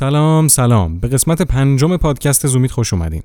[0.00, 0.98] سلام سلام.
[0.98, 3.22] به قسمت پنجم پادکست زومید خوش اومدین.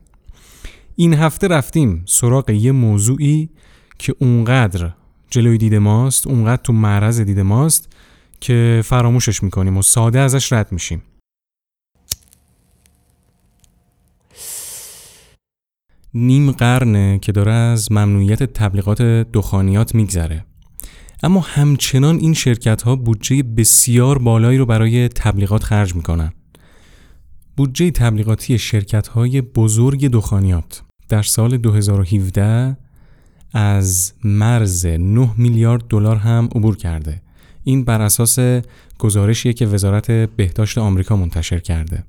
[0.95, 3.49] این هفته رفتیم سراغ یه موضوعی
[3.99, 4.93] که اونقدر
[5.29, 7.93] جلوی دید ماست اونقدر تو معرض دید ماست
[8.39, 11.03] که فراموشش می‌کنیم و ساده ازش رد میشیم.
[16.13, 20.45] نیم قرنه که داره از ممنوعیت تبلیغات دخانیات میگذره.
[21.23, 26.33] اما همچنان این شرکت ها بودجه بسیار بالایی رو برای تبلیغات خرج می‌کنن.
[27.57, 32.77] بودجه تبلیغاتی شرکت های بزرگ دخانیات در سال 2017
[33.53, 37.21] از مرز 9 میلیارد دلار هم عبور کرده.
[37.63, 38.39] این بر اساس
[38.99, 42.03] گزارشیه که وزارت بهداشت آمریکا منتشر کرده.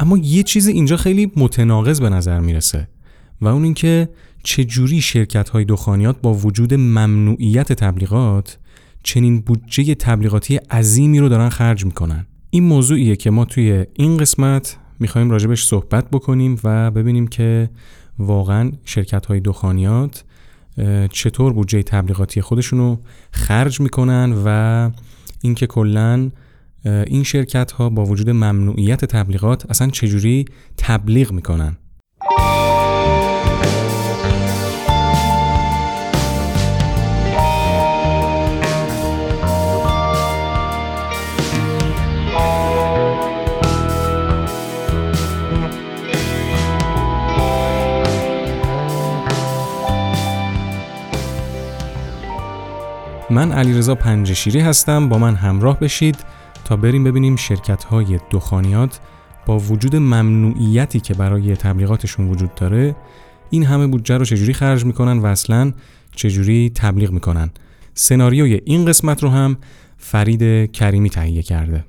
[0.00, 2.88] اما یه چیز اینجا خیلی متناقض به نظر می‌رسه
[3.40, 4.08] و اون اینکه
[4.42, 8.58] چجوری شرکت های دخانیات با وجود ممنوعیت تبلیغات
[9.02, 12.26] چنین بودجه تبلیغاتی عظیمی رو دارن خرج می‌کنن.
[12.50, 17.70] این موضوعیه که ما توی این قسمت می‌خوایم راجبش صحبت بکنیم و ببینیم که
[18.18, 20.24] واقعا شرکت های دخانیات
[21.12, 22.98] چطور بودجه تبلیغاتی خودشون رو
[23.30, 24.90] خرج می‌کنن و
[25.40, 26.30] اینکه کلا
[26.84, 30.44] این شرکت ها با وجود ممنوعیت تبلیغات اصلا چجوری
[30.76, 31.76] تبلیغ می‌کنن.
[53.32, 55.08] من علیرضا پنجشیری هستم.
[55.08, 56.16] با من همراه بشید
[56.64, 59.00] تا بریم ببینیم شرکت های دخانیات
[59.46, 62.96] با وجود ممنوعیتی که برای تبلیغاتشون وجود داره
[63.50, 65.72] این همه بودجه رو چجوری خرج می‌کنن و اصلا
[66.16, 67.50] چجوری تبلیغ می‌کنن؟
[67.94, 69.56] سناریوی این قسمت رو هم
[69.96, 71.84] فرید کریمی تهیه کرده.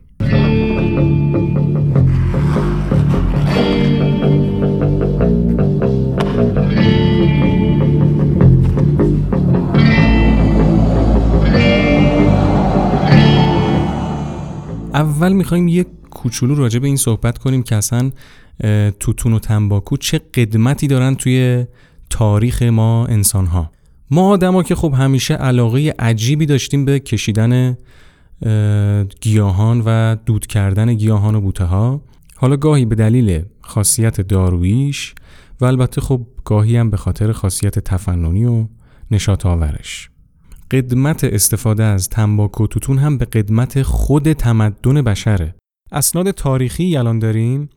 [14.94, 18.12] اول می‌خوایم یه کوچولو راجع به این صحبت کنیم که اصلا
[19.00, 21.66] توتون و تنباکو چه قدمتی دارن توی
[22.10, 23.72] تاریخ ما انسان ها
[24.12, 27.78] ما آدما که خب همیشه علاقه عجیبی داشتیم به کشیدن
[29.22, 32.02] گیاهان و دود کردن گیاهان و بوته ها
[32.36, 35.16] حالا گاهی به دلیل خاصیت دارویش
[35.62, 38.66] و البته خب گاهی هم به خاطر خاصیت تفننی و
[39.12, 40.10] نشاط آورش
[40.72, 45.56] قدمت استفاده از تنباک و توتون هم به قدمت خود تمدن بشره
[45.92, 47.70] اسناد تاریخی الان داریم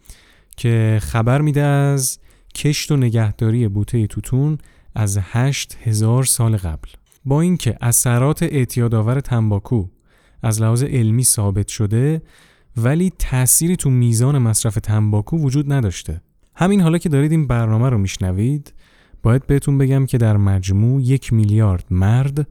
[0.57, 2.19] که خبر میده از
[2.55, 4.59] کشت و نگهداری بوته توتون
[4.95, 6.89] از هشت هزار سال قبل.
[7.25, 9.85] با اینکه اثرات اعتیادآور تنباکو
[10.43, 12.23] از لحاظ علمی ثابت شده
[12.77, 16.21] ولی تأثیری تو میزان مصرف تنباکو وجود نداشته.
[16.55, 18.73] همین حالا که دارید این برنامه رو میشنوید
[19.23, 22.49] باید بهتون بگم که در مجموع یک میلیارد مرد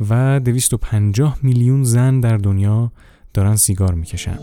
[0.00, 2.92] و 250 میلیون زن در دنیا
[3.34, 4.38] دارن سیگار می‌کشن.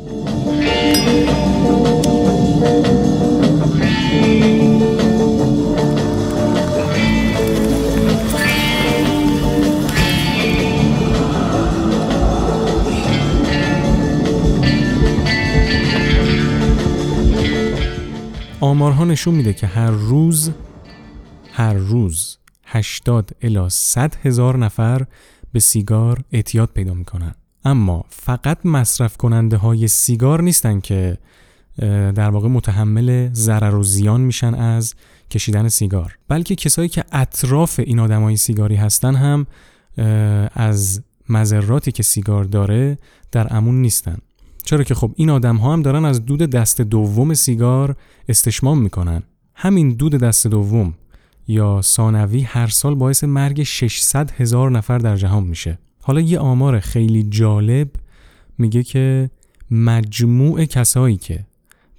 [18.60, 20.52] آمارها نشون میده که هر روز
[21.52, 25.06] هر روز 80 الی 100 هزار نفر
[25.56, 27.36] به سیگار اعتیاد پیدا می‌کنن.
[27.66, 31.18] اما فقط مصرف کننده های سیگار نیستن که
[32.16, 34.94] در واقع متحمل ضرر و زیان میشن از
[35.32, 36.18] کشیدن سیگار.
[36.28, 39.48] بلکه کسایی که اطراف این آدمای سیگاری هستن هم
[40.54, 42.98] از مذراتی که سیگار داره
[43.32, 44.18] در امون نیستن.
[44.64, 47.96] چرا که خب این آدم ها هم دارن از دود دست دوم سیگار
[48.30, 49.24] استشمام می‌کنن.
[49.56, 50.94] همین دود دست دوم
[51.48, 55.80] یا ثانوی هر سال باعث مرگ 600 هزار نفر در جهان میشه.
[56.02, 57.90] حالا یه آمار خیلی جالب
[58.58, 59.30] میگه که
[59.72, 61.46] مجموع کسایی که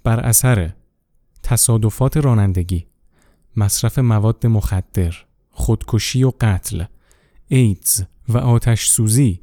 [0.05, 0.71] بر اثر
[1.43, 2.87] تصادفات رانندگی
[3.57, 5.15] مصرف مواد مخدر
[5.51, 6.85] خودکشی و قتل
[7.49, 9.41] ایدز و آتش سوزی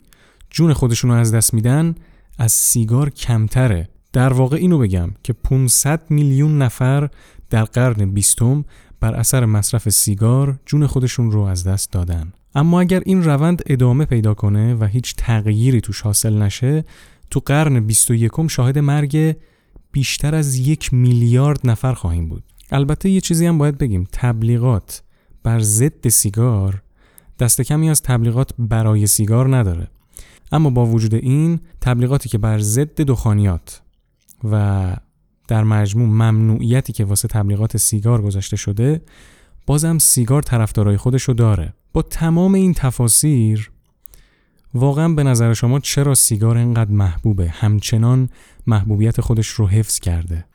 [0.50, 1.96] جون خودشون رو از دست میدن
[2.38, 3.90] از سیگار کمتره.
[4.14, 7.10] در واقع اینو بگم که 500 میلیون نفر
[7.50, 8.66] در قرن بیستم
[9.04, 12.34] بر اثر مصرف سیگار جون خودشون رو از دست دادن.
[12.56, 16.86] اما اگر این روند ادامه پیدا کنه و هیچ تغییری توش حاصل نشه
[17.30, 19.36] تو قرن 21 شاهد مرگ
[19.92, 22.44] بیشتر از یک میلیارد نفر خواهیم بود.
[22.72, 24.08] البته یه چیزی هم باید بگیم.
[24.12, 25.04] تبلیغات
[25.44, 26.82] بر ضد سیگار
[27.40, 29.88] دست کمی از تبلیغات برای سیگار نداره.
[30.52, 33.82] اما با وجود این تبلیغاتی که بر ضد دخانیات
[34.52, 34.96] و
[35.54, 39.02] در مجموع ممنوعیتی که واسه تبلیغات سیگار گذاشته شده
[39.66, 41.74] بازم سیگار طرفدارای خودشو داره.
[41.94, 43.72] با تمام این تفاسیر
[44.74, 48.30] واقعا به نظر شما چرا سیگار اینقدر محبوبه؟ همچنان
[48.68, 50.46] محبوبیت خودش رو حفظ کرده.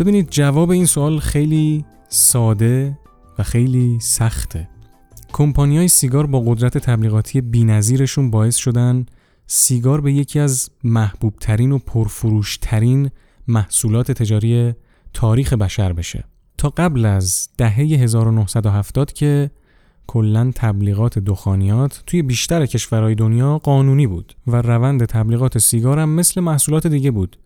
[0.00, 2.98] ببینید جواب این سوال خیلی ساده
[3.38, 4.68] و خیلی سخته.
[5.32, 9.06] کمپانی های سیگار با قدرت تبلیغاتی بینظیرشون باعث شدن
[9.46, 13.10] سیگار به یکی از محبوب ترین و پرفروش ترین
[13.48, 14.74] محصولات تجاری
[15.12, 16.24] تاریخ بشر بشه.
[16.58, 19.50] تا قبل از دهه 1970 که
[20.06, 26.40] کلا تبلیغات دخانیات توی بیشتر کشورهای دنیا قانونی بود و روند تبلیغات سیگار هم مثل
[26.40, 27.36] محصولات دیگه بود.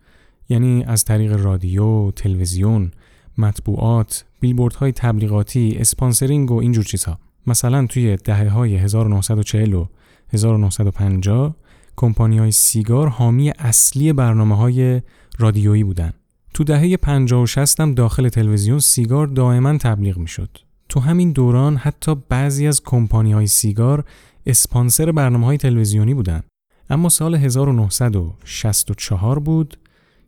[0.49, 2.91] یعنی از طریق رادیو، تلویزیون،
[3.39, 7.19] مطبوعات، بیلبوردهای تبلیغاتی، اسپانسرینگ و اینجور چیزها.
[7.47, 9.87] مثلا توی دهه های 1940 و
[10.33, 11.57] 1950
[11.97, 15.03] کمپانی های سیگار حامی اصلی برنامه های
[15.39, 16.13] رادیویی بودن.
[16.55, 20.59] تو دهه 50 و 60 هم داخل تلویزیون سیگار دائما تبلیغ می شد.
[20.89, 24.05] تو همین دوران حتی بعضی از کمپانی های سیگار
[24.47, 26.43] اسپانسر برنامه های تلویزیونی بودن.
[26.91, 29.79] اما سال 1964 بود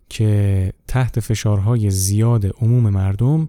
[0.08, 3.48] که تحت فشارهای زیاد عموم مردم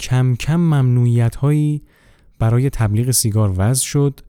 [0.00, 1.82] کم کم ممنوعیت هایی
[2.38, 4.20] برای تبلیغ سیگار وضع شد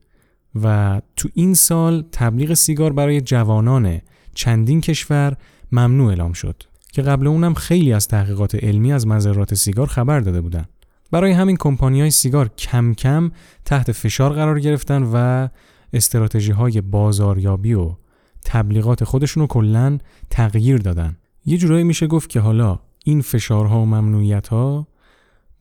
[0.63, 4.01] و تو این سال تبلیغ سیگار برای جوانان
[4.33, 5.37] چندین کشور
[5.71, 10.41] ممنوع اعلام شد که قبل اونم خیلی از تحقیقات علمی از مذرات سیگار خبر داده
[10.41, 10.65] بودن.
[11.11, 13.31] برای همین کمپانی های سیگار کم کم
[13.65, 15.47] تحت فشار قرار گرفتن و
[15.93, 17.91] استراتژی های بازاریابی و
[18.45, 19.97] تبلیغات خودشون رو کلا
[20.29, 21.17] تغییر دادن.
[21.49, 24.87] یه جورایی میشه گفت که حالا این فشارها و ممنوعیت ها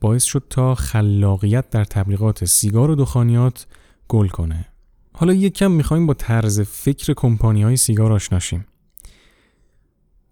[0.01, 3.67] باعث شد تا خلاقیت در تبلیغات سیگار و دخانیات
[4.09, 4.67] گل کنه.
[5.13, 8.67] حالا یک کم می‌خوایم با طرز فکر کمپانی های سیگار آشناشیم.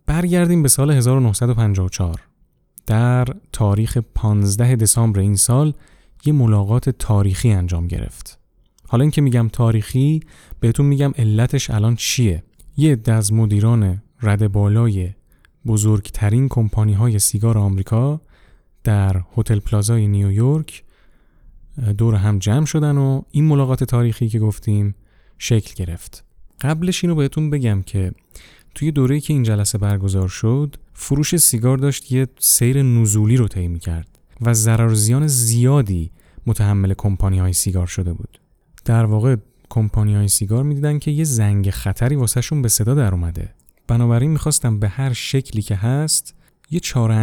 [0.07, 2.21] برگردیم به سال 1954.
[2.87, 5.75] در تاریخ 15 دسامبر این سال
[6.25, 8.39] یه ملاقات تاریخی انجام گرفت.
[8.89, 10.21] حالا اینکه میگم تاریخی
[10.61, 12.43] بهتون میگم علتش الان چیه؟
[12.77, 15.15] یه از مدیران رد بالای
[15.67, 18.21] بزرگترین کمپانی های سیگار آمریکا
[18.85, 20.85] در هتل پلازای نیویورک
[21.99, 24.95] دور هم جمع شدن و این ملاقات تاریخی که گفتیم
[25.39, 26.25] شکل گرفت.
[26.61, 28.13] قبلش اینو بهتون بگم که
[28.75, 33.79] توی دوره‌ای که این جلسه برگزار شد فروش سیگار داشت یه سیر نزولی رو طی
[33.79, 34.09] کرد
[34.41, 36.11] و ضرر زیان زیادی
[36.47, 38.41] متحمل کمپانی های سیگار شده بود.
[38.85, 39.37] در واقع
[39.71, 43.55] کمپانی های سیگار می‌دیدن که یه زنگ خطری واسهشون به صدا در اومده
[43.87, 46.35] بنابراین می‌خواستم به هر شکلی که هست
[46.71, 47.15] یه چاره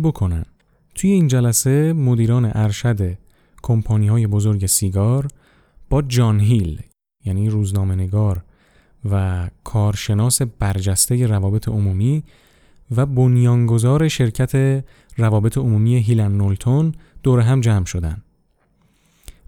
[0.00, 0.44] بکنن
[0.94, 3.18] توی این جلسه مدیران ارشد
[3.62, 5.28] کمپانی های بزرگ سیگار
[5.90, 6.82] با جان هیل
[7.24, 8.44] یعنی روزنامه نگار
[9.10, 12.22] و کارشناس برجسته روابط عمومی
[12.96, 14.84] و بنیانگذار شرکت
[15.16, 18.22] روابط عمومی هیلن نولتون دور هم جمع شدن.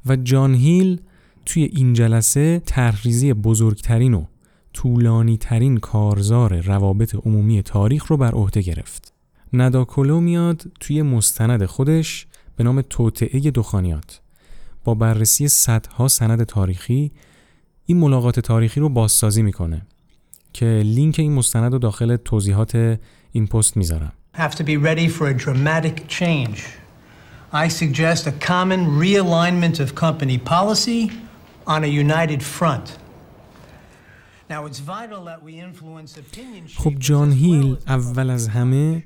[0.07, 1.01] و جان هیل
[1.47, 4.25] توی این جلسه تحریزی بزرگترین و
[4.73, 9.13] طولانی ترین کارزار روابط عمومی تاریخ رو بر عهده گرفت.
[9.53, 14.21] نداکولو میاد توی مستند خودش به نام توطعه دخانیات
[14.85, 17.13] با بررسی صدها سند تاریخی
[17.87, 19.83] این ملاقات تاریخی رو بازسازی می‌کنه
[20.53, 22.99] که لینک این مستند رو داخل توضیحات
[23.33, 24.13] این پست می‌ذارم.
[24.35, 26.59] Have to be ready for a dramatic change.
[27.53, 31.11] I suggest a common realignment of company policy
[31.67, 33.02] on a united front.
[36.79, 39.05] خب جان هیل اول از همه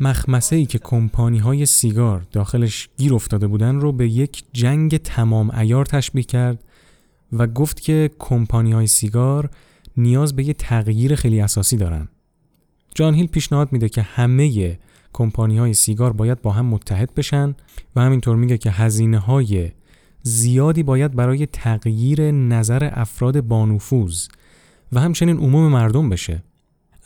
[0.00, 5.50] مخمسه ای که کمپانی های سیگار داخلش گیر افتاده بودن رو به یک جنگ تمام
[5.50, 6.64] ایار تشبیه کرد
[7.32, 9.50] و گفت که کمپانی های سیگار
[9.96, 12.08] نیاز به یه تغییر خیلی اساسی دارن.
[12.94, 14.78] جان هیل پیشنهاد میده که همه
[15.12, 17.54] کمپانی های سیگار باید با هم متحد بشن
[17.96, 19.70] و همینطور میگه که هزینه های
[20.22, 24.26] زیادی باید برای تغییر نظر افراد بانفوذ
[24.92, 26.42] و همچنین عموم مردم بشه.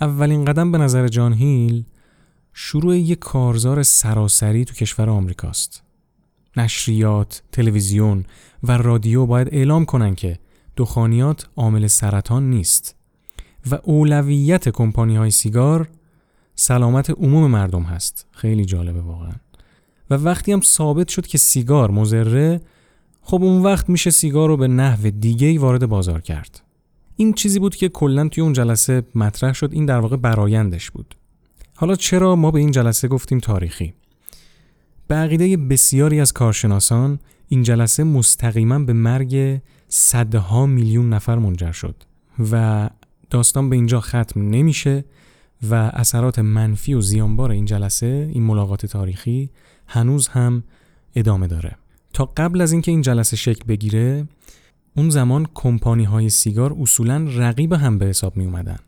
[0.00, 1.85] اولین قدم به نظر جان هیل
[2.52, 5.82] شروع یک کارزار سراسری تو کشور آمریکاست.
[6.56, 8.25] نشریات، تلویزیون
[8.62, 10.38] و رادیو باید اعلام کنن که
[10.76, 12.97] دخانیات عامل سرطان نیست
[13.70, 15.88] و اولویت کمپانی های سیگار
[16.54, 18.26] سلامت عموم مردم هست.
[18.30, 19.32] خیلی جالبه واقعا.
[20.11, 22.61] و وقتی هم ثابت شد که سیگار مزره
[23.23, 26.62] خب اون وقت میشه سیگار رو به نحو دیگه وارد بازار کرد.
[27.20, 31.14] این چیزی بود که کلا توی اون جلسه مطرح شد این در واقع برایندش بود.
[31.75, 33.94] حالا چرا ما به این جلسه گفتیم تاریخی؟
[35.08, 41.94] به عقیده بسیاری از کارشناسان این جلسه مستقیما به مرگ صدها میلیون نفر منجر شد
[42.52, 42.90] و
[43.30, 45.04] داستان به اینجا ختم نمیشه
[45.70, 49.50] و اثرات منفی و زیانبار این جلسه این ملاقات تاریخی
[49.87, 50.62] هنوز هم
[51.14, 51.76] ادامه داره.
[52.12, 54.26] تا قبل از اینکه این جلسه شکل بگیره
[54.98, 58.78] اون زمان کمپانی های سیگار اصولا رقیب هم به حساب می اومدن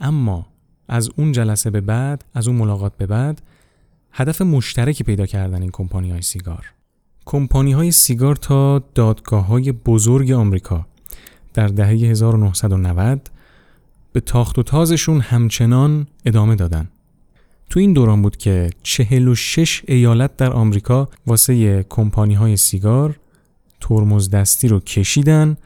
[0.00, 0.46] اما
[0.88, 3.42] از اون جلسه به بعد از اون ملاقات به بعد
[4.12, 6.72] هدف مشترکی پیدا کردن این کمپانی های سیگار
[7.24, 10.86] کمپانی های سیگار تا دادگاه های بزرگ آمریکا
[11.54, 13.30] در دهه 1990
[14.12, 16.88] به تاخت و تازشون همچنان ادامه دادن.
[17.70, 23.18] تو این دوران بود که 46 ایالت در آمریکا واسه کمپانی های سیگار
[23.88, 25.56] ترمز دستی رو کشیدن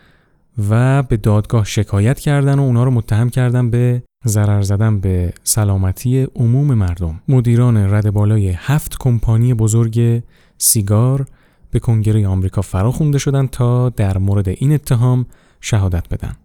[0.70, 6.22] و به دادگاه شکایت کردن و اونا رو متهم کردن به ضرر زدن به سلامتی
[6.36, 7.20] عموم مردم.
[7.28, 10.22] مدیران رد بالای هفت کمپانی بزرگ
[10.58, 11.26] سیگار
[11.70, 15.26] به کنگره آمریکا فرا خونده شدن تا در مورد این اتهام
[15.60, 16.36] شهادت بدن.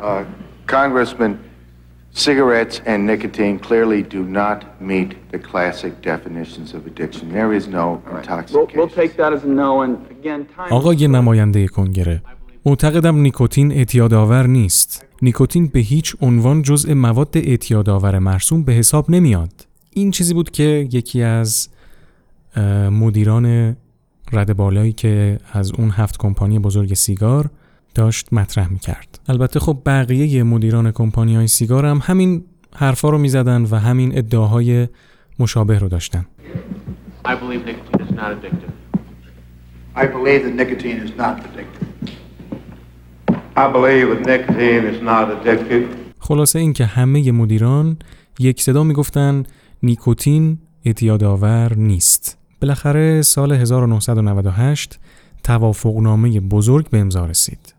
[0.00, 0.24] Uh,
[0.66, 1.32] Congressman,
[2.14, 7.32] cigarettes and nicotine clearly do not meet the classic definitions of addiction.
[7.32, 8.78] There is no intoxication.
[8.78, 12.22] We'll, we'll take that as a no and again time آقای نماینده کنگره
[12.66, 15.04] معتقدم نیکوتین اعتیادآور نیست.
[15.22, 19.66] نیکوتین به هیچ عنوان جزء مواد اعتیادآور مرسوم به حساب نمیاد.
[19.90, 21.68] این چیزی بود که یکی از
[22.90, 23.76] مدیران
[24.32, 27.50] رد بالایی که از اون هفت کمپانی بزرگ سیگار
[27.94, 29.20] داشت مطرح می‌کرد.
[29.28, 32.44] البته خب بقیه مدیران کمپانی های سیگار هم همین
[32.76, 34.88] حرفا رو می‌زدن و همین ادعاهای
[35.38, 36.26] مشابه رو داشتن.
[46.18, 47.96] خلاصه این که همه مدیران
[48.38, 49.42] یک صدا می‌گفتن
[49.82, 52.38] نیکوتین اعتیادآور نیست.
[52.60, 54.98] بالاخره سال 1998
[55.42, 57.73] توافقنامه بزرگ به امضا رسید.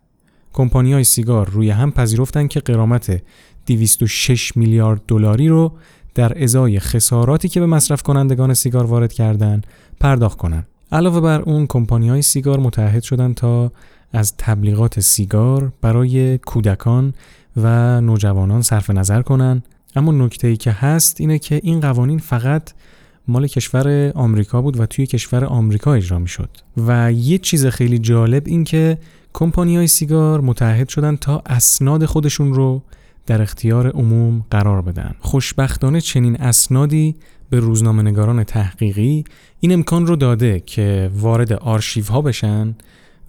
[0.55, 3.21] کمپانی های سیگار روی هم پذیرفتند که قرامت
[3.65, 5.71] 206 میلیارد دلاری رو
[6.13, 9.67] در ازای خساراتی که به مصرف کنندگان سیگار وارد کردند
[10.00, 10.67] پرداخت کنند.
[10.91, 13.71] علاوه بر اون کمپانی های سیگار متحد شدند تا
[14.13, 17.13] از تبلیغات سیگار برای کودکان
[17.57, 22.71] و نوجوانان صرف نظر کنند اما نکته ای که هست اینه که این قوانین فقط
[23.27, 28.00] مال کشور آمریکا بود و توی کشور آمریکا اجرا می شد و یه چیز خیلی
[28.00, 28.97] جالب این که
[29.38, 32.82] کمپانی های سیگار متحد شدن تا اسناد خودشون رو
[33.25, 35.15] در اختیار عموم قرار بدن.
[35.20, 37.15] خوشبختانه چنین اسنادی
[37.50, 39.24] به روزنامه نگاران تحقیقی
[39.60, 42.75] این امکان رو داده که وارد آرشیو ها بشن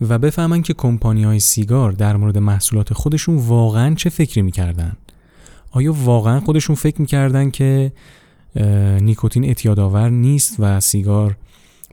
[0.09, 4.93] و بفهمن که کمپانی های سیگار در مورد محصولات خودشون واقعا چه فکری می‌کردن.
[5.71, 7.93] آیا واقعا خودشون فکر می‌کردن که
[9.01, 11.37] نیکوتین اعتیادآور نیست و سیگار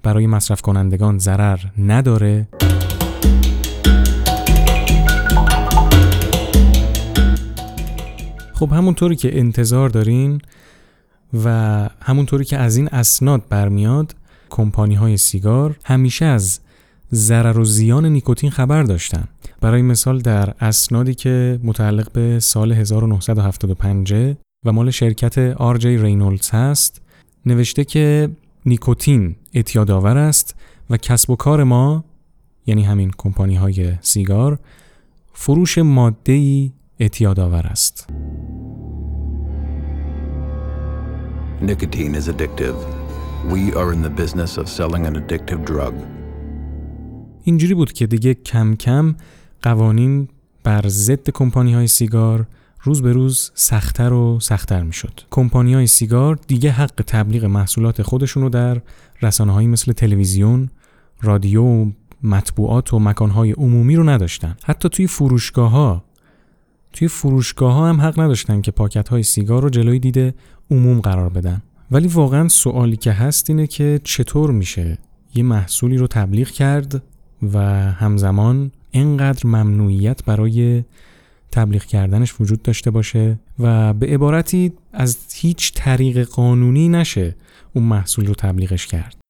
[0.04, 2.48] برای مصرف کنندگان ضرر نداره؟
[8.64, 10.42] خب همونطوری که انتظار دارین
[11.44, 11.50] و
[12.02, 14.16] همونطوری که از این اسناد برمیاد
[14.50, 16.60] کمپانی های سیگار همیشه از
[17.14, 19.24] ضرر و زیان نیکوتین خبر داشتن
[19.62, 24.14] برای مثال در اسنادی که متعلق به سال 1975
[24.66, 27.02] و مال شرکت آر جی رینولدز هست
[27.46, 28.30] نوشته که
[28.66, 30.56] نیکوتین اعتیادآور است
[30.90, 32.04] و کسب و کار ما
[32.66, 34.60] یعنی همین کمپانی های سیگار
[35.34, 38.08] فروش ماده اعتیادآور است.
[41.72, 42.78] Nicotine is addictive.
[43.54, 45.94] We are in the business of selling an addictive drug.
[47.44, 49.16] اینجوری بود که دیگه کم کم
[49.62, 50.28] قوانین
[50.64, 52.48] بر ضد کمپانی های سیگار
[52.82, 55.22] روز به روز سختتر و سختتر می شد.
[55.32, 58.82] کمپانی های سیگار دیگه حق تبلیغ محصولات خودشون رو در
[59.22, 60.70] رسانه مثل تلویزیون،
[61.22, 61.92] رادیو،
[62.24, 64.56] مطبوعات و مکانهای عمومی رو نداشتن.
[64.64, 66.04] حتی توی فروشگاه ها
[66.94, 70.34] توی فروشگاه ها هم حق نداشتن که پاکت های سیگار رو جلوی دیده
[70.72, 71.62] عموم قرار بدن.
[71.92, 74.98] ولی واقعا سوالی که هست اینه که چطور میشه
[75.36, 77.04] یه محصولی رو تبلیغ کرد
[77.54, 77.60] و
[77.92, 80.84] همزمان اینقدر ممنوعیت برای
[81.52, 87.36] تبلیغ کردنش وجود داشته باشه و به عبارتی از هیچ طریق قانونی نشه
[87.74, 89.23] اون محصول رو تبلیغش کرد.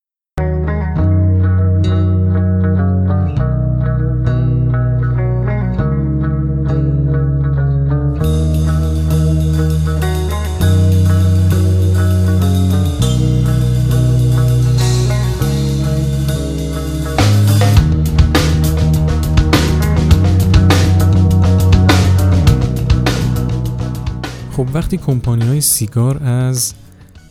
[24.53, 26.73] خب وقتی کمپانی های سیگار از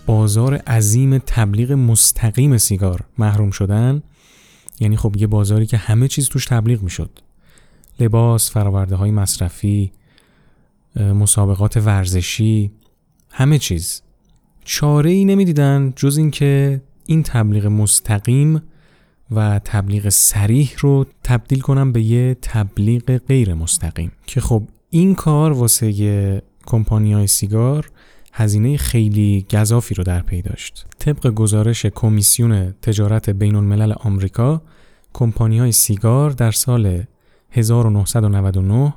[0.07, 4.03] بازار عظیم تبلیغ مستقیم سیگار محروم شدن
[4.81, 7.11] یعنی خب یه بازاری که همه چیز توش تبلیغ می‌شد.
[8.01, 9.93] لباس، فراورده های مصرفی،
[10.97, 12.71] مسابقات ورزشی
[13.31, 14.03] همه چیز.
[14.65, 18.63] چاره ای نمی‌دیدن جز اینکه این تبلیغ مستقیم
[19.31, 24.13] و تبلیغ سریح رو تبدیل کنم به یه تبلیغ غیر مستقیم.
[24.27, 27.91] که خب این کار واسه کمپانی های سیگار
[28.33, 30.87] هزینه خیلی گذافی رو در پی داشت.
[30.99, 34.63] طبق گزارش کمیسیون تجارت بین الملل آمریکا،
[35.13, 37.03] کمپانی های سیگار در سال
[37.51, 38.95] 1999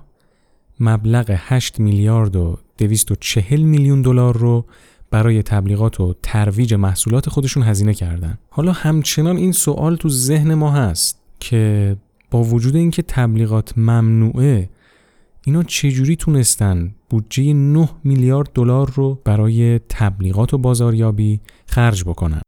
[0.79, 4.65] مبلغ 8 میلیارد و 240 میلیون دلار رو
[5.11, 8.37] برای تبلیغات و ترویج محصولات خودشون هزینه کردن.
[8.49, 11.95] حالا همچنان این سوال تو ذهن ما هست که
[12.31, 14.69] با وجود اینکه تبلیغات ممنوعه
[15.47, 22.41] اینا چجوری تونستن بودجه 9 میلیارد دلار رو برای تبلیغات و بازاریابی خرج بکنن؟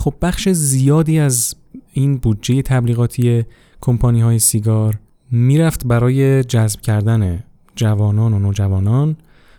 [0.00, 1.54] خب بخش زیادی از
[1.92, 3.44] این بودجه تبلیغاتی
[3.80, 4.98] کمپانی های سیگار
[5.30, 7.44] می‌رفت برای جذب کردن
[7.76, 9.16] جوانان و نوجوانان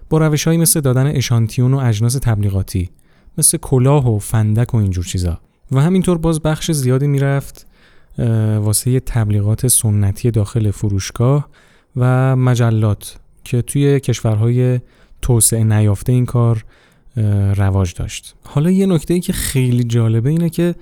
[0.09, 2.89] با روش مثل دادن اشانتیون و اجناس تبلیغاتی
[3.37, 5.39] مثل کلاه و فندک و اینجور چیزا.
[5.71, 7.67] و همینطور باز بخش زیادی می‌رفت
[8.59, 11.49] واسه تبلیغات سنتی داخل فروشگاه
[11.97, 14.79] و مجلات که توی کشورهای
[15.21, 16.65] توسعه نیافته این کار
[17.55, 18.35] رواج داشت.
[18.43, 20.75] حالا یه نکته ای که خیلی جالبه اینه که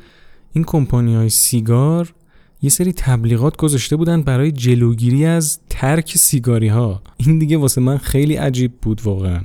[0.54, 2.14] این کمپانی های سیگار
[2.62, 7.98] یه سری تبلیغات گذاشته بودن برای جلوگیری از ترک سیگاری ها این دیگه واسه من
[7.98, 9.42] خیلی عجیب بود واقعا.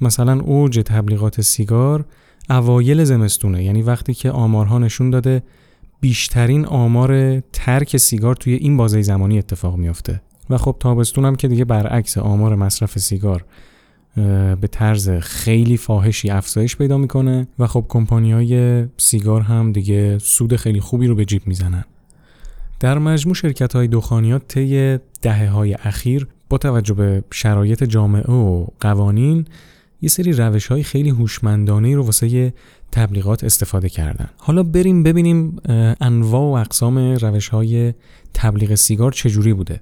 [0.00, 2.04] مثلا اوج تبلیغات سیگار
[2.50, 5.42] اوایل زمستونه یعنی وقتی که آمارها نشون داده
[6.00, 10.20] بیشترین آمار ترک سیگار توی این بازه زمانی اتفاق میافته.
[10.50, 13.44] و خب تابستون هم که دیگه برعکس آمار مصرف سیگار
[14.60, 20.56] به طرز خیلی فاحشی افزایش پیدا می‌کنه و خب کمپانی های سیگار هم دیگه سود
[20.56, 21.84] خیلی خوبی رو به جیب می‌زنن.
[22.80, 28.66] در مجموع شرکت های دخانیات طی دهه های اخیر با توجه به شرایط جامعه و
[28.80, 29.44] قوانین
[30.02, 32.52] یه سری روش های خیلی هوشمندانه رو واسه
[32.92, 34.28] تبلیغات استفاده کردن.
[34.36, 35.56] حالا بریم ببینیم
[36.00, 37.94] انواع و اقسام روش های
[38.34, 39.80] تبلیغ سیگار چجوری بوده.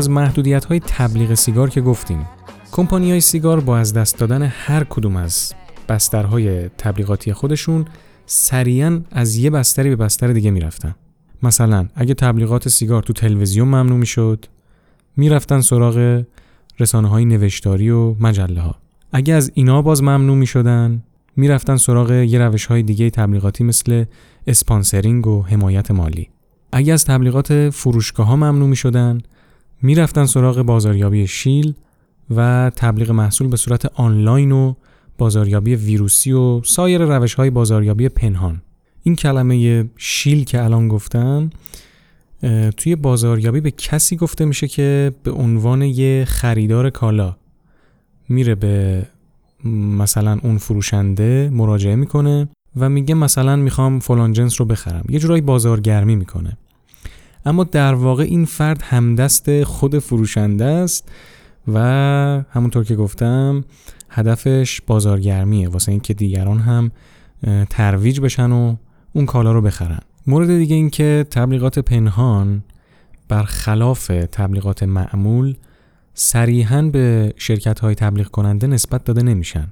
[0.00, 2.26] از محدودیت های تبلیغ سیگار که گفتیم.
[2.72, 5.52] کمپانی های سیگار با از دست دادن هر کدوم از
[5.88, 7.84] بسترهای تبلیغاتی خودشون
[8.26, 10.94] سریعا از یه بستری به بستر دیگه می‌رفتن.
[11.42, 14.44] مثلا اگه تبلیغات سیگار تو تلویزیون ممنوع می‌شد
[15.16, 16.24] می‌رفتن سراغ
[16.78, 18.76] رسانه های نوشتاری و مجله ها
[19.12, 21.02] اگه از اینا باز ممنوع می‌شدن
[21.36, 24.04] می‌رفتن سراغ یه روش های دیگه تبلیغاتی مثل
[24.46, 26.28] اسپانسرینگ و حمایت مالی.
[26.72, 29.20] اگه از تبلیغات فروشگاه ها ممنوع می‌شدن
[29.82, 31.74] می‌رفتن سراغ بازاریابی شیل
[32.36, 34.74] و تبلیغ محصول به صورت آنلاین و
[35.18, 38.62] بازاریابی ویروسی و سایر روش های بازاریابی پنهان.
[39.02, 41.50] این کلمه شیل که الان گفتم
[42.76, 47.36] توی بازاریابی به کسی گفته میشه که به عنوان یه خریدار کالا
[48.28, 49.06] میره به
[49.98, 55.04] مثلا اون فروشنده مراجعه می‌کنه و میگه مثلا می‌خوام فلان جنس رو بخرم.
[55.08, 56.56] یه جورایی بازارگرمی می‌کنه.
[57.46, 61.08] اما در واقع این فرد همدست خود فروشنده است
[61.72, 61.78] و
[62.50, 63.64] همونطور که گفتم
[64.10, 65.68] هدفش بازارگرمیه.
[65.68, 66.90] واسه اینکه دیگران هم
[67.70, 68.76] ترویج بشن و
[69.12, 70.00] اون کالا رو بخرن.
[70.26, 72.62] مورد دیگه این که تبلیغات پنهان
[73.28, 75.56] برخلاف تبلیغات معمول
[76.14, 79.66] صریحا به شرکت های تبلیغ کننده نسبت داده نمیشن.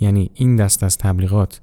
[0.00, 1.60] یعنی این دست از تبلیغات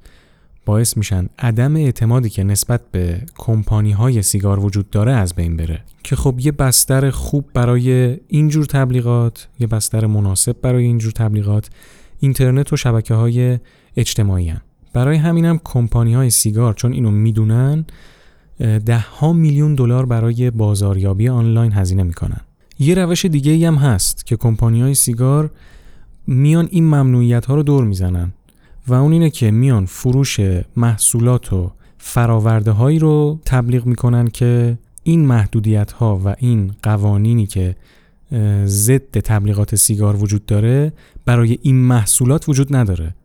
[0.66, 5.84] باعث میشن عدم اعتمادی که نسبت به کمپانی های سیگار وجود داره از بین بره.
[6.04, 11.70] که خب یه بستر خوب برای اینجور تبلیغات یه بستر مناسب برای اینجور تبلیغات
[12.20, 13.60] اینترنت و شبکه های
[13.98, 14.62] اجتماعی هم.
[14.94, 17.86] برای همینم کمپانی های سیگار چون اینو می‌دونن
[18.60, 22.42] ده ها میلیون دلار برای بازاریابی آنلاین هزینه می‌کنن.
[22.80, 25.52] یه روش دیگه هم هست که کمپانی های سیگار
[26.28, 28.34] میان این ممنوعیت ها رو دور می‌زنن.
[28.88, 30.40] و اون اینه که میان فروش
[30.78, 37.76] محصولات و فراورده هایی رو تبلیغ می‌کنن که این محدودیت ها و این قوانینی که
[38.66, 40.94] ضد تبلیغات سیگار وجود داره
[41.26, 43.16] برای این محصولات وجود نداره.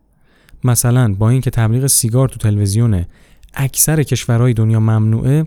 [0.63, 3.05] مثلا با اینکه تبلیغ سیگار تو تلویزیون
[3.53, 5.45] اکثر کشورهای دنیا ممنوعه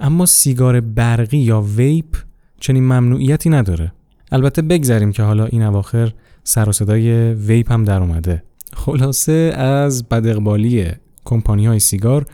[0.00, 2.16] اما سیگار برقی یا ویپ
[2.60, 3.92] چنین ممنوعیتی نداره.
[4.32, 6.12] البته بگذریم که حالا این اواخر
[6.44, 8.42] سر و صدای ویپ هم در اومده.
[8.74, 10.86] خلاصه از بدقبالی
[11.24, 12.26] کمپانی های سیگار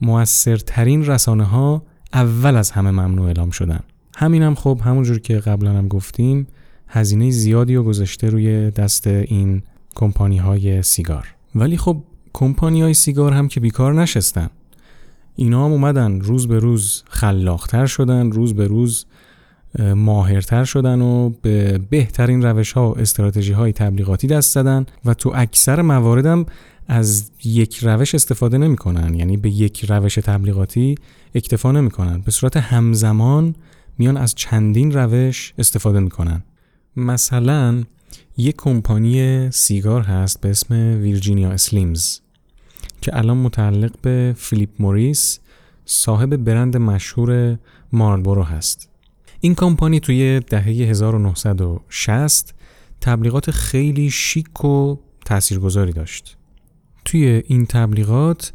[0.00, 3.80] موثرترین رسانه ها اول از همه ممنوع اعلام شدن.
[4.16, 6.46] همینم هم خب همونجور که قبلا هم گفتیم
[6.88, 9.62] هزینه زیادی رو گذاشته روی دست این
[9.94, 11.34] کمپانی های سیگار.
[11.54, 14.50] ولی خب کمپانی های سیگار هم که بیکار نشستن.
[15.36, 19.06] اینا هم اومدن روز به روز خلاقتر شدن روز به روز
[19.78, 25.32] ماهرتر شدن و به بهترین روش ها و استراتژی های تبلیغاتی دست زدن و تو
[25.34, 26.46] اکثر مواردم
[26.88, 29.14] از یک روش استفاده نمی‌کنن.
[29.14, 30.94] یعنی به یک روش تبلیغاتی
[31.34, 32.20] اکتفا نمی‌کنن.
[32.20, 33.54] به صورت همزمان
[33.98, 36.42] میان از چندین روش استفاده می‌کنن.
[36.96, 37.84] مثلا
[38.36, 42.18] یک کمپانی سیگار هست به اسم ویرجینیا اسلیمز
[43.00, 45.38] که الان متعلق به فیلیپ موریس
[45.84, 47.58] صاحب برند مشهور
[47.92, 48.88] مارلبورو هست.
[49.40, 52.54] این کمپانی توی دهه 1960
[53.00, 56.36] تبلیغات خیلی شیک و تاثیرگذاری داشت.
[57.04, 58.52] توی این تبلیغات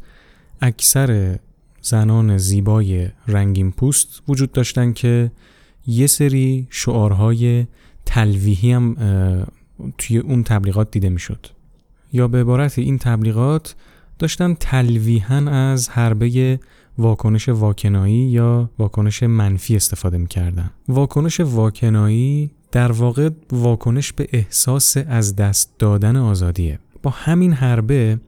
[0.60, 1.38] اکثر
[1.82, 5.32] زنان زیبای رنگین پوست وجود داشتن که
[5.86, 7.66] یه سری شعارهای
[8.06, 8.96] تلویحی هم
[9.98, 11.46] توی اون تبلیغات دیده می‌شد.
[12.12, 13.74] یا به عبارت این تبلیغات
[14.18, 16.58] داشتن تلویحا از حربه
[16.98, 20.70] واکنش واکنایی یا واکنش منفی استفاده می‌کردن.
[20.88, 26.78] واکنش واکنایی در واقع واکنش به احساس از دست دادن آزادیه.
[27.02, 28.18] با همین حربه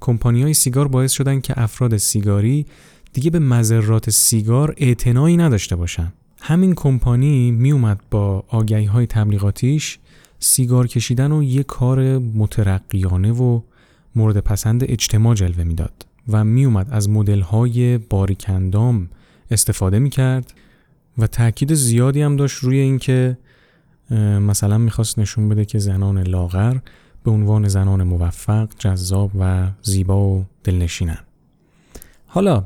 [0.00, 2.66] کمپانی های سیگار باعث شدن که افراد سیگاری
[3.12, 6.12] دیگه به مذرات سیگار اعتنایی نداشته باشن.
[6.40, 9.98] همین کمپانی میومد با آگهی های تبلیغاتیش
[10.38, 13.60] سیگار کشیدن و یه کار مترقیانه و
[14.16, 16.05] مورد پسند اجتماع جلوه می‌داد.
[16.28, 19.08] و میومد از مدل های باریکندام
[19.50, 20.54] استفاده می‌کرد
[21.18, 23.38] و تاکید زیادی هم داشت روی اینکه
[24.40, 26.76] مثلا می‌خواست نشون بده که زنان لاغر
[27.24, 31.18] به عنوان زنان موفق، جذاب و زیبا و دلنشینن.
[32.26, 32.64] حالا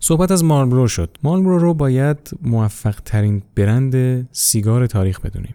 [0.00, 1.18] صحبت از مارلبرو شد.
[1.22, 5.54] مارلبرو رو باید موفق ترین برند سیگار تاریخ بدونیم.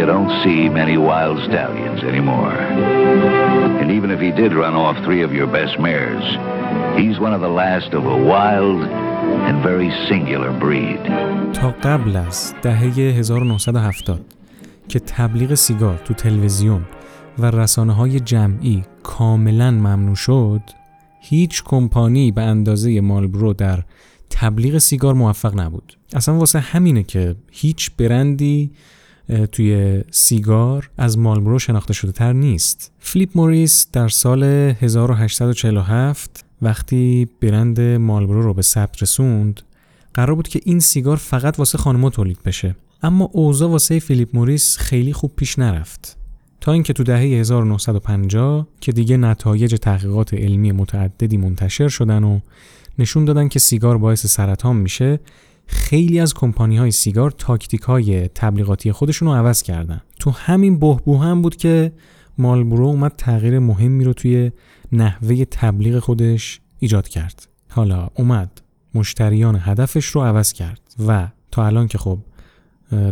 [0.00, 2.56] You don't see many wild stallions anymore.
[3.80, 6.26] And even if he did run off three of your best mares,
[7.00, 8.80] he's one of the last of a wild
[9.48, 11.00] and very singular breed.
[11.52, 14.20] تا قبل از دهه 1970
[14.88, 16.84] که تبلیغ سیگار تو تلویزیون
[17.38, 20.62] و رسانه های جمعی کاملا ممنوع شد
[21.20, 23.82] هیچ کمپانی به اندازه مالبرو در
[24.30, 28.70] تبلیغ سیگار موفق نبود اصلا واسه همینه که هیچ برندی
[29.52, 32.92] توی سیگار از مالبرو شناخته شده تر نیست.
[32.98, 39.60] فلیپ موریس در سال 1847 وقتی برند مالبرو رو به ثبت رسوند
[40.14, 44.78] قرار بود که این سیگار فقط واسه خانم‌ها تولید بشه اما اوضاع واسه فیلیپ موریس
[44.78, 46.16] خیلی خوب پیش نرفت
[46.60, 52.40] تا اینکه تو دهه 1950 که دیگه نتایج تحقیقات علمی متعددی منتشر شدن و
[52.98, 55.20] نشون دادن که سیگار باعث سرطان میشه
[55.70, 60.00] خیلی از کمپانی های سیگار تاکتیک های تبلیغاتی خودشون رو عوض کردن.
[60.18, 61.92] تو همین بهبو هم بود که
[62.38, 64.52] مالبرو اومد تغییر مهمی رو توی
[64.92, 67.48] نحوه تبلیغ خودش ایجاد کرد.
[67.68, 68.62] حالا اومد
[68.94, 72.18] مشتریان هدفش رو عوض کرد و تا الان که خب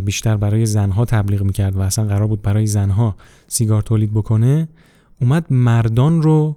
[0.05, 3.15] بیشتر برای زنها تبلیغ می‌کرد و اصلا قرار بود برای زنها
[3.47, 4.67] سیگار تولید بکنه
[5.21, 6.55] اومد مردان رو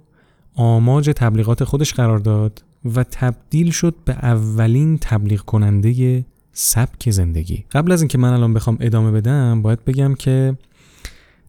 [0.55, 7.65] آماج تبلیغات خودش قرار داد و تبدیل شد به اولین تبلیغ کننده سبک زندگی.
[7.71, 10.57] قبل از اینکه من الان بخوام ادامه بدم باید بگم که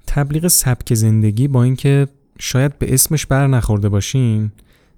[0.07, 2.07] تبلیغ سبک زندگی با اینکه
[2.39, 4.53] شاید به اسمش بر نخورده باشین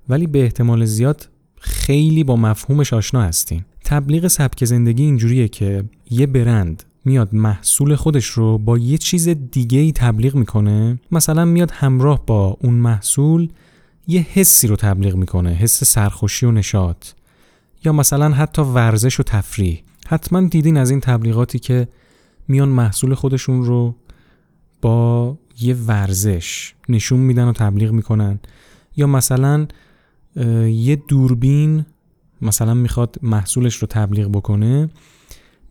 [0.09, 1.29] ولی به احتمال زیاد
[1.61, 3.64] خیلی با مفهومش آشنا هستین.
[3.85, 9.79] تبلیغ سبک زندگی اینجوریه که یه برند میاد محصول خودش رو با یه چیز دیگه
[9.79, 10.99] ای تبلیغ می‌کنه.
[11.11, 13.49] مثلا میاد همراه با اون محصول
[14.06, 17.06] یه حسی رو تبلیغ می‌کنه حس سرخوشی و نشاط.
[17.84, 19.82] یا مثلا حتی ورزش و تفریح.
[20.06, 21.88] حتما دیدین از این تبلیغاتی که
[22.48, 23.94] میان محصول خودشون رو
[24.82, 28.40] با یه ورزش نشون میدن و تبلیغ می‌کنن.
[28.96, 29.66] یا مثلا
[30.66, 31.86] یه دوربین
[32.42, 34.90] مثلا می‌خواد محصولش رو تبلیغ بکنه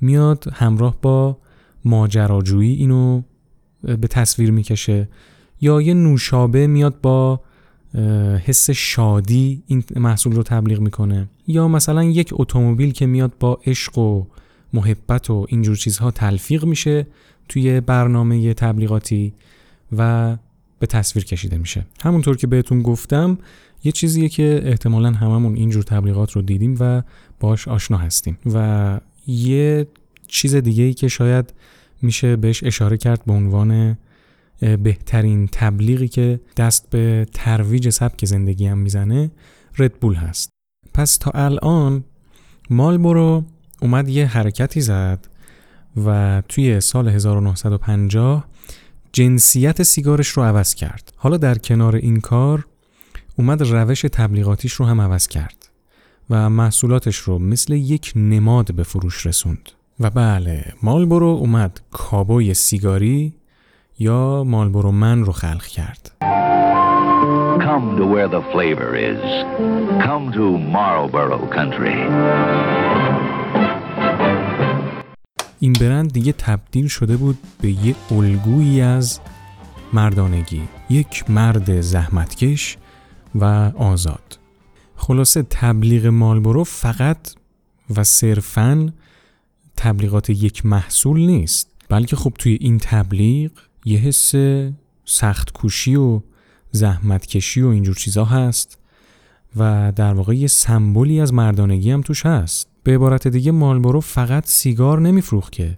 [0.01, 1.37] میاد همراه با
[1.85, 3.21] ماجراجویی اینو
[3.83, 5.09] به تصویر می‌کشه.
[5.61, 7.41] یا یه نوشابه میاد با
[8.45, 11.27] حس شادی این محصول رو تبلیغ می‌کنه.
[11.47, 14.25] یا مثلا یک اتومبیل که میاد با عشق و
[14.73, 17.07] محبت و اینجور چیزها تلفیق میشه
[17.49, 19.33] توی برنامه تبلیغاتی
[19.97, 20.37] و
[20.79, 21.85] به تصویر کشیده میشه.
[22.03, 23.37] همونطور که بهتون گفتم
[23.83, 27.01] یه چیزیه که احتمالا هممون اینجور تبلیغات رو دیدیم و
[27.39, 28.37] باش آشنا هستیم.
[28.53, 29.87] و یه
[30.27, 31.53] چیز دیگه ای که شاید
[32.01, 33.97] میشه بهش اشاره کرد به عنوان
[34.59, 39.31] بهترین تبلیغی که دست به ترویج سبک زندگی هم می‌زنه
[39.77, 40.49] ردبول هست.
[40.93, 42.03] پس تا الان
[42.69, 43.43] مالبورو
[43.81, 45.27] اومد یه حرکتی زد
[46.05, 48.47] و توی سال 1950
[49.13, 51.13] جنسیت سیگارش رو عوض کرد.
[51.15, 52.65] حالا در کنار این کار
[53.35, 55.69] اومد روش تبلیغاتیش رو هم عوض کرد
[56.29, 59.69] و محصولاتش رو مثل یک نماد به فروش رسوند.
[59.99, 63.33] و بله مالبورو اومد کابوی سیگاری
[63.99, 66.11] یا مالبورو من رو خلق کرد
[67.59, 69.21] Come to where the flavor is.
[70.07, 71.97] Come to Marlboro country.
[75.59, 79.19] این برند دیگه تبدیل شده بود به یه الگویی از
[79.93, 82.77] مردانگی یک مرد زحمتکش
[83.35, 83.43] و
[83.77, 84.39] آزاد
[84.95, 87.17] خلاصه تبلیغ مالبورو فقط
[87.95, 88.93] و صرفاً
[89.77, 93.51] تبلیغات یک محصول نیست بلکه خب توی این تبلیغ
[93.85, 94.33] یه حس
[95.05, 96.21] سخت کوشی و
[96.71, 98.77] زحمت کشی و اینجور چیزا هست
[99.57, 102.67] و در واقع یه سمبولی از مردانگی هم توش هست.
[102.83, 105.77] به عبارت دیگه مالبورو فقط سیگار نمیفروخت که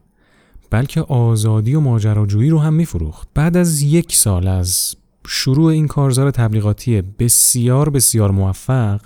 [0.70, 3.28] بلکه آزادی و ماجراجویی رو هم میفروخت.
[3.34, 4.96] بعد از یک سال از
[5.28, 9.02] شروع این کارزار تبلیغاتی بسیار بسیار موفق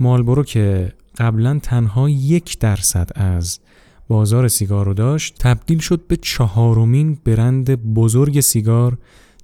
[0.00, 3.60] مالبورو که قبلا تنها یک درصد از
[4.08, 8.98] بازار سیگار رو داشت تبدیل شد به چهارمین برند بزرگ سیگار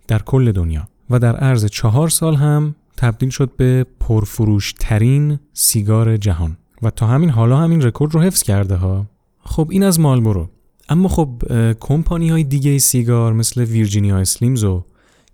[0.08, 6.16] در کل دنیا و در عرض چهار سال هم تبدیل شد به پرفروش ترین سیگار
[6.16, 6.56] جهان.
[6.82, 9.06] و تا همین حالا همین رکورد رو حفظ کرده ها.
[9.40, 10.48] خب این از مالبورو
[10.88, 11.42] اما خب
[11.80, 14.84] کمپانی های دیگه سیگار مثل ویرجینیا اسلیمز و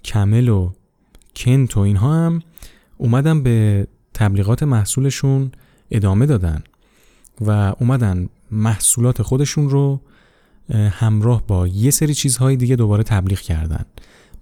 [0.05, 0.71] کمل و
[1.37, 2.43] کنت و اینها هم
[2.99, 5.53] اومدن به تبلیغات محصولشون
[5.91, 6.63] ادامه دادن
[7.41, 10.01] و اومدن محصولات خودشون رو
[10.91, 13.85] همراه با یه سری چیزهای دیگه دوباره تبلیغ کردن.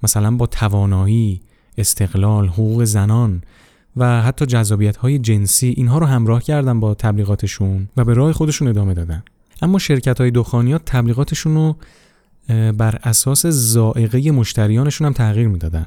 [0.03, 1.41] مثلا با توانایی،
[1.79, 3.43] استقلال، حقوق زنان
[3.97, 8.69] و حتی جذابیت های جنسی اینها رو همراه کردن با تبلیغاتشون و به راه خودشون
[8.69, 9.23] ادامه دادن.
[9.63, 11.77] اما شرکت های دخانیات تبلیغاتشون رو
[12.73, 15.87] بر اساس زائقه مشتریانشون هم تغییر می‌دادن.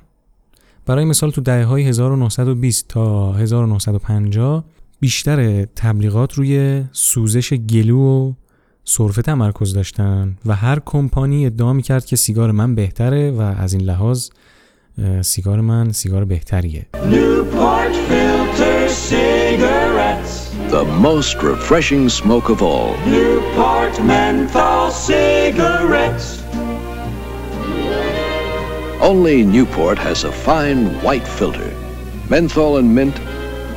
[0.86, 4.66] برای مثال تو دهه های 1920 تا 1950
[5.00, 8.34] بیشتر تبلیغات روی سوزش گلو و
[8.84, 13.82] سرفه تمرکز داشتن و هر کمپانی ادعا می‌کرد که سیگار من بهتره و از این
[13.82, 14.30] لحاظ
[15.22, 16.88] سیگار من سیگار بهتریه
[20.70, 22.92] The most refreshing smoke of all.
[23.18, 26.28] Newport menthol cigarettes.
[29.10, 31.72] Only Newport has a fine white filter.
[32.30, 33.16] Menthol and mint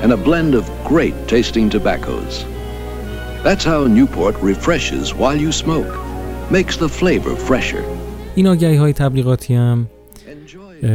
[0.02, 2.44] and a blend of great tasting tobaccos.
[3.44, 5.92] That's how Newport refreshes while you smoke,
[6.50, 7.84] makes the flavor fresher.
[8.34, 9.88] این آگهی های تبلیغاتی هم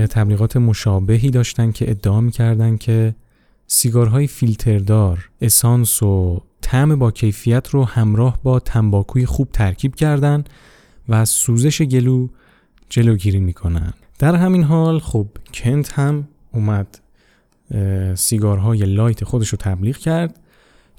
[0.09, 3.15] تبلیغات مشابهی داشتن که ادعا می‌کردن که
[3.67, 10.43] سیگارهای فیلتردار، اسانس و طعم با کیفیت رو همراه با تنباکوی خوب ترکیب کردن
[11.09, 12.27] و از سوزش گلو
[12.89, 16.99] جلوگیری می‌کنن در همین حال خب کنت هم اومد
[18.15, 20.39] سیگارهای لایت خودش رو تبلیغ کرد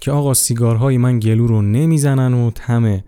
[0.01, 3.03] که آقا سیگارهای من گلو رو نمی‌زنن و طعم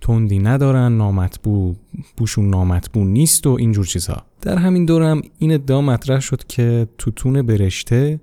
[0.00, 1.76] تندی ندارن نامطبوع
[2.16, 4.22] بوشون نامطبوع نیست و اینجور چیزها.
[4.42, 8.20] در همین دورم این ادعا مطرح شد که توتون برشته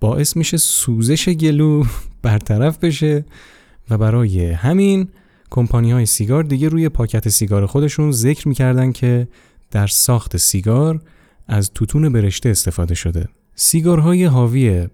[0.00, 1.84] باعث میشه سوزش گلو
[2.22, 3.24] برطرف بشه
[3.90, 5.08] و برای همین
[5.50, 9.28] کمپانی های سیگار دیگه روی پاکت سیگار خودشون ذکر می‌کردن که
[9.70, 11.00] در ساخت سیگار
[11.48, 13.28] از توتون برشته استفاده شده.
[13.58, 14.88] سیگارهای حاوی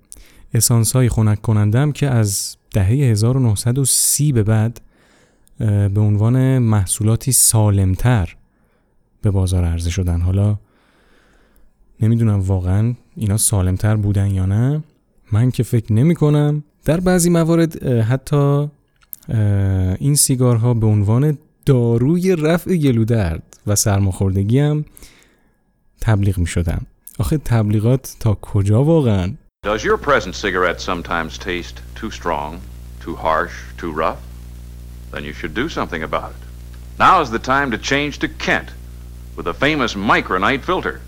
[0.55, 4.81] اسانس های خنک کنندم که از دهه 1930 به بعد
[5.59, 8.37] به عنوان محصولاتی سالمتر
[9.23, 10.21] به بازار عرضه شدن.
[10.21, 10.59] حالا
[12.01, 14.83] نمی‌دونم واقعا اینا سالمتر بودن یا نه.
[15.33, 18.69] من که فکر نمی کنم در بعضی موارد حتی
[19.99, 24.85] این سیگارها به عنوان داروی رفع گلودرد و سرماخوردگی هم
[26.01, 26.87] تبلیغ می شدن
[27.19, 29.35] آخه تبلیغات تا کجا واقعا
[29.67, 32.61] Does your present cigarette sometimes taste too strong,
[33.05, 34.23] too harsh, too rough?
[35.13, 36.43] Then you should do something about it.
[36.99, 38.69] Now is the time to change to Kent
[39.37, 41.01] with the famous Micronite filter.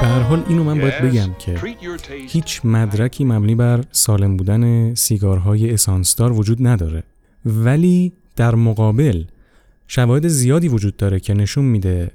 [0.00, 1.76] به هر حال اینو من باید بگم که
[2.28, 7.02] هیچ مدرکی مبنی بر سالم بودن سیگارهای اسانسدار وجود نداره
[7.44, 9.24] ولی در مقابل
[9.88, 12.10] شواهد زیادی وجود داره که نشون میده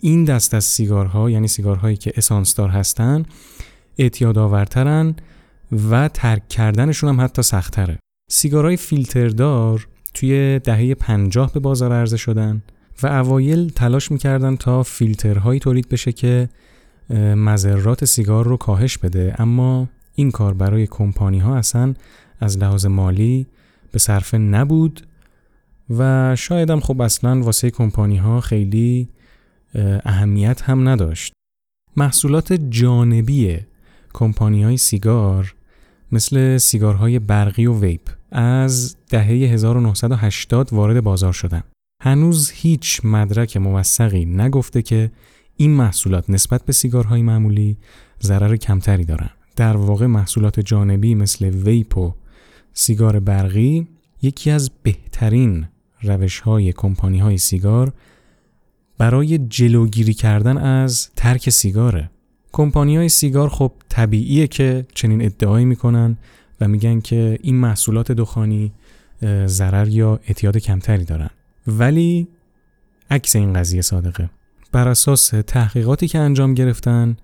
[0.00, 3.24] این دست از سیگارها یعنی سیگارهایی که اسانسدار هستن
[3.98, 5.14] اعتیاد آورترن
[5.90, 7.98] و ترک کردنشون هم حتی سختره.
[8.30, 12.62] سیگارهای فیلتردار توی دهه پنجاه به بازار عرضه شدن
[13.02, 16.48] و اوایل تلاش می‌کردن تا فیلترهایی تولید بشه که
[17.36, 19.34] مذرات سیگار رو کاهش بده.
[19.38, 21.94] اما این کار برای کمپانی ها اصلا
[22.40, 23.46] از لحاظ مالی
[23.92, 25.06] به صرفه نبود
[25.90, 29.08] و شاید هم خب اصلا واسه کمپانی ها خیلی
[30.04, 31.32] اهمیت هم نداشت.
[31.96, 33.58] محصولات جانبی
[34.12, 35.54] کمپانی های سیگار
[36.12, 41.62] مثل سیگارهای برقی و ویپ از دهه 1980 وارد بازار شدن.
[42.02, 45.10] هنوز هیچ مدرک موثقی نگفته که
[45.56, 47.76] این محصولات نسبت به سیگارهای معمولی
[48.22, 49.30] ضرر کمتری دارن.
[49.56, 52.14] در واقع محصولات جانبی مثل ویپ و
[52.72, 53.88] سیگار برقی
[54.22, 55.66] یکی از بهترین
[56.02, 57.92] روش های کمپانی های سیگار
[58.98, 62.10] برای جلوگیری کردن از ترک سیگاره.
[62.52, 66.16] کمپانی های سیگار خب طبیعیه که چنین ادعایی می‌کنن
[66.60, 68.72] و میگن که این محصولات دخانی
[69.46, 71.30] ضرر یا اعتیاد کمتری دارن.
[71.66, 72.28] ولی
[73.10, 74.30] عکس این قضیه صادقه.
[74.72, 77.16] بر اساس تحقیقاتی که انجام گرفتن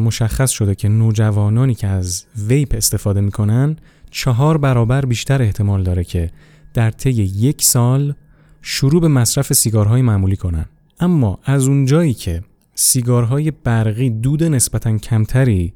[0.00, 3.76] مشخص شده که نوجوانانی که از ویپ استفاده می‌کنن
[4.10, 6.30] چهار برابر بیشتر احتمال داره که
[6.74, 8.14] در طی یک سال
[8.62, 10.64] شروع به مصرف سیگارهای معمولی کنن.
[11.00, 12.42] اما از اونجایی که
[12.74, 15.72] سیگارهای برقی دود نسبتا کمتری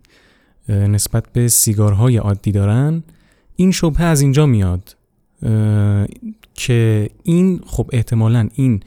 [0.69, 3.03] نسبت به سیگارهای عادی دارن
[3.57, 4.97] این شبهه از اینجا میاد
[6.55, 8.81] که این خب احتمالا این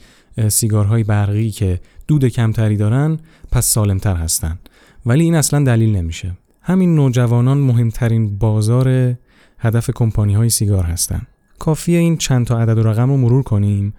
[0.48, 3.18] سیگارهای برقی که دود کمتری دارن
[3.50, 4.58] پس سالمتر هستن.
[5.06, 6.36] ولی این اصلا دلیل نمیشه.
[6.62, 9.14] همین نوجوانان مهمترین بازار
[9.58, 11.22] هدف کمپانی های سیگار هستن.
[11.58, 13.94] کافیه این چند تا عدد و رقم رو مرور کنیم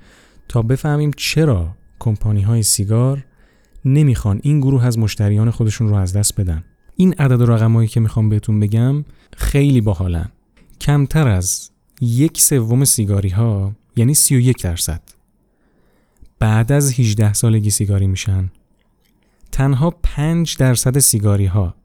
[0.48, 3.26] تا بفهمیم چرا کمپانی های سیگار
[3.86, 6.64] نمی‌خوان این گروه از مشتریان خودشون رو از دست بدن.
[6.96, 9.06] این عدد و رقمایی که می‌خوام بهتون بگم
[9.38, 10.30] خیلی باحالن.
[10.82, 11.70] کمتر از
[12.02, 15.02] یک سوم سیگاری ها یعنی 31 درصد.
[16.40, 18.52] بعد از 18 سالگی سیگاری میشن.
[19.52, 21.76] تنها 5 درصد سیگاری ها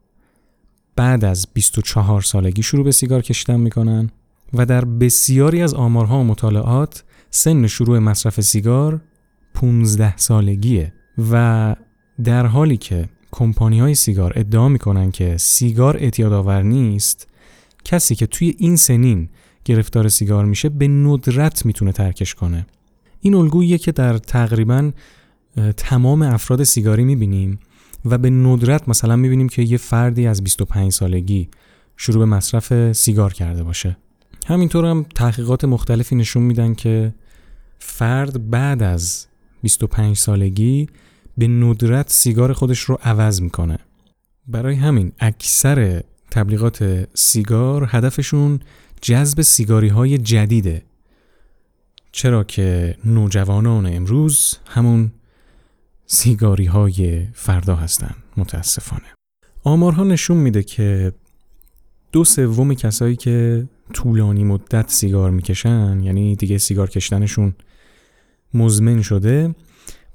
[0.95, 4.11] بعد از 24 سالگی شروع به سیگار کشیدن می‌کنن.
[4.53, 9.01] و در بسیاری از آمارها و مطالعات سن شروع مصرف سیگار
[9.53, 10.93] 15 سالگیه
[11.31, 11.75] و
[12.23, 17.27] در حالی که کمپانی های سیگار ادعا می‌کنن که سیگار اعتیاد آور نیست
[17.85, 19.29] کسی که توی این سنین
[19.65, 22.65] گرفتار سیگار میشه به ندرت می‌تونه ترکش کنه.
[23.19, 24.91] این الگوییه که در تقریبا
[25.77, 27.59] تمام افراد سیگاری می‌بینیم
[28.05, 31.49] و به ندرت مثلا می‌بینیم که یه فردی از 25 سالگی
[31.97, 33.97] شروع به مصرف سیگار کرده باشه.
[34.47, 37.13] همینطور هم تحقیقات مختلفی نشون میدن که
[37.79, 39.25] فرد بعد از
[39.61, 40.87] 25 سالگی
[41.37, 43.79] به ندرت سیگار خودش رو عوض می‌کنه.
[44.47, 48.59] برای همین اکثر تبلیغات سیگار هدفشون
[49.01, 50.81] جذب سیگاری های جدیده.
[52.11, 55.11] چرا که نوجوانان امروز همون
[56.05, 59.13] سیگاری های فردا هستن متاسفانه.
[59.63, 61.13] آمارها نشون میده که
[62.13, 67.53] دو سوم کسایی که طولانی مدت سیگار می‌کشن یعنی دیگه سیگار کشتنشون
[68.53, 69.55] مزمن شده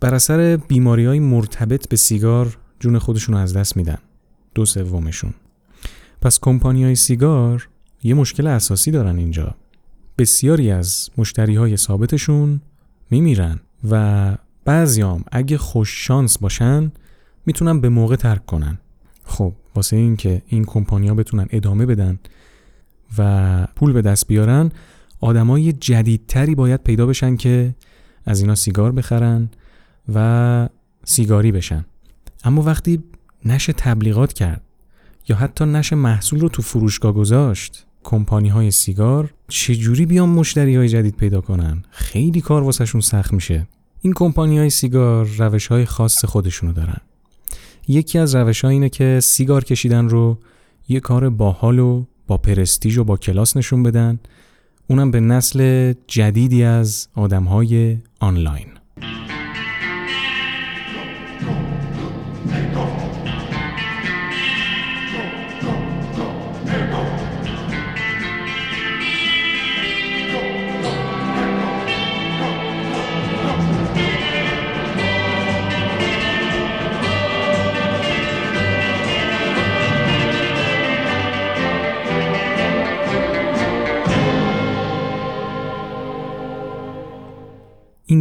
[0.01, 3.99] بر اثر بیماری های مرتبط به سیگار جون خودشون از دست میدن.
[4.55, 5.35] دو سومشون.
[6.21, 7.69] پس کمپانی های سیگار
[8.03, 9.55] یه مشکل اساسی دارن اینجا.
[10.19, 12.61] بسیاری از مشتری های ثابتشون
[13.11, 16.93] میمیرن و بعضیام اگه خوش شانس باشن
[17.47, 18.79] می‌تونن به موقع ترک کنن.
[19.29, 22.19] خب واسه این که این کمپانیا بتونن ادامه بدن
[23.19, 24.71] و پول به دست بیارن
[25.21, 27.75] آدمای جدیدتری باید پیدا بشن که
[28.27, 29.49] از اینا سیگار بخرن
[30.15, 30.69] و
[31.05, 31.85] سیگاری بشن.
[32.45, 33.03] اما وقتی
[33.45, 34.63] نشه تبلیغات کرد
[35.29, 40.89] یا حتی نشه محصول رو تو فروشگاه گذاشت کمپانی های سیگار چجوری بیان مشتری های
[40.89, 43.67] جدید پیدا کنن؟ خیلی کار واسهشون سخت میشه.
[44.03, 47.01] این کمپانی های سیگار روش های خاص خودشونو دارن.
[47.89, 50.39] یکی از روش ها اینه که سیگار کشیدن رو
[50.89, 54.19] یه کار باحال و با پرستیژ و با کلاس نشون بدن.
[54.87, 58.78] اونم به نسل جدیدی از آدم های آنلاین.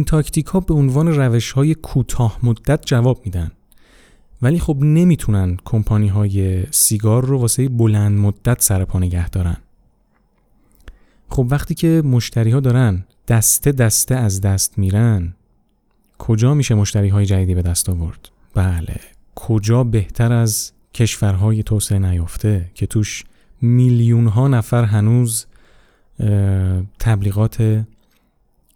[0.08, 3.50] تاکتیک ها به عنوان روش های کوتاه مدت جواب میدن
[4.42, 9.56] ولی خب نمی‌تونن کمپانی های سیگار رو واسه بلند مدت سر پا نگه دارن
[11.28, 15.34] خب وقتی که مشتری ها دارن دسته دسته از دست میرن
[16.18, 19.00] کجا میشه مشتری های جدیدی به دست آورد؟ بله
[19.34, 23.24] کجا بهتر از کشورهای توسعه نیافته که توش
[23.62, 25.46] میلیون ها نفر هنوز
[26.98, 27.84] تبلیغات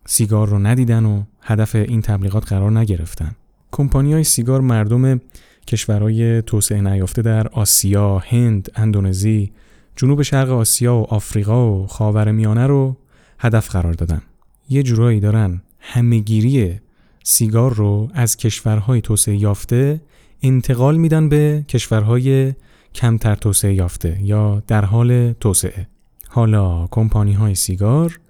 [0.07, 3.37] سیگار رو ندیدن و هدف این تبلیغات قرار نگرفتن
[3.73, 5.21] کمپانی های سیگار مردم
[5.67, 9.53] کشورهای توسعه نیافته در آسیا، هند، اندونزی،
[9.97, 12.97] جنوب شرق آسیا و آفریقا و خاورمیانه رو
[13.39, 14.23] هدف قرار دادن.
[14.69, 16.81] یه جورایی دارن همهگیری
[17.25, 20.01] سیگار رو از کشورهای توسعه یافته
[20.43, 22.55] انتقال میدن به کشورهای
[22.95, 25.87] کمتر توسعه یافته یا در حال توسعه.
[26.29, 28.21] حالا کمپانی های سیگار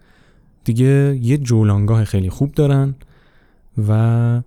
[0.64, 2.94] دیگه یه جولانگاه خیلی خوب دارن
[3.88, 4.42] و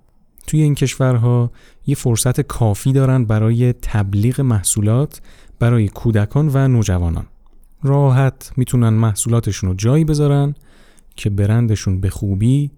[0.47, 1.51] توی این کشورها
[1.87, 5.21] یه فرصت کافی دارن برای تبلیغ محصولات
[5.59, 7.25] برای کودکان و نوجوانان.
[7.83, 10.55] راحت می‌تونن محصولاتشون رو جایی بذارن
[11.15, 12.71] که برندشون به خوبی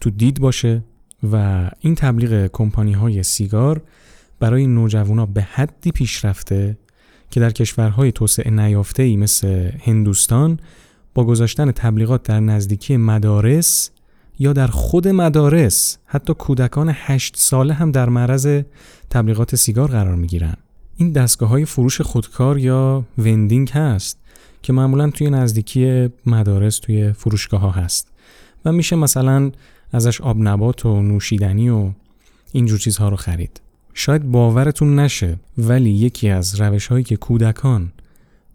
[0.00, 0.84] تو دید باشه
[1.32, 3.82] و این تبلیغ کمپانی های سیگار
[4.40, 6.78] برای نوجوانا به حدی پیشرفته
[7.30, 10.60] که در کشورهای توسعه نیافته ای مثل هندوستان
[11.14, 13.90] با گذاشتن تبلیغات در نزدیکی مدارس
[14.38, 18.62] یا در خود مدارس حتی کودکان هشت ساله هم در معرض
[19.10, 20.56] تبلیغات سیگار قرار می گیرن.
[20.96, 24.18] این دستگاه های فروش خودکار یا وندینگ هست
[24.62, 28.08] که معمولا توی نزدیکی مدارس توی فروشگاه ها هست
[28.64, 29.50] و میشه مثلا
[29.92, 31.90] ازش آب نبات و نوشیدنی و
[32.52, 33.60] اینجور چیزها رو خرید.
[33.94, 37.92] شاید باورتون نشه ولی یکی از روش هایی که کودکان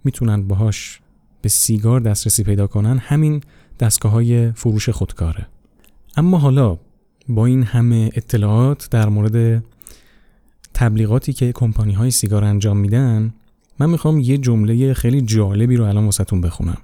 [0.03, 0.99] می‌تونن باهاش
[1.45, 3.41] به سیگار دسترسی پیدا کنن همین
[3.79, 5.47] دستگاه های فروش خودکاره
[6.17, 6.77] اما حالا
[7.29, 9.63] با این همه اطلاعات در مورد
[10.73, 13.33] تبلیغاتی که کمپانی های سیگار انجام میدن
[13.79, 16.77] من می‌خوام یه جمله خیلی جالبی رو الان واسهتون بخونم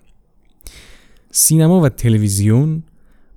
[1.32, 2.84] سینما و تلویزیون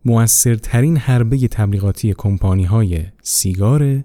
[0.04, 4.04] موثرترین حربه تبلیغاتی کمپانی های سیگاره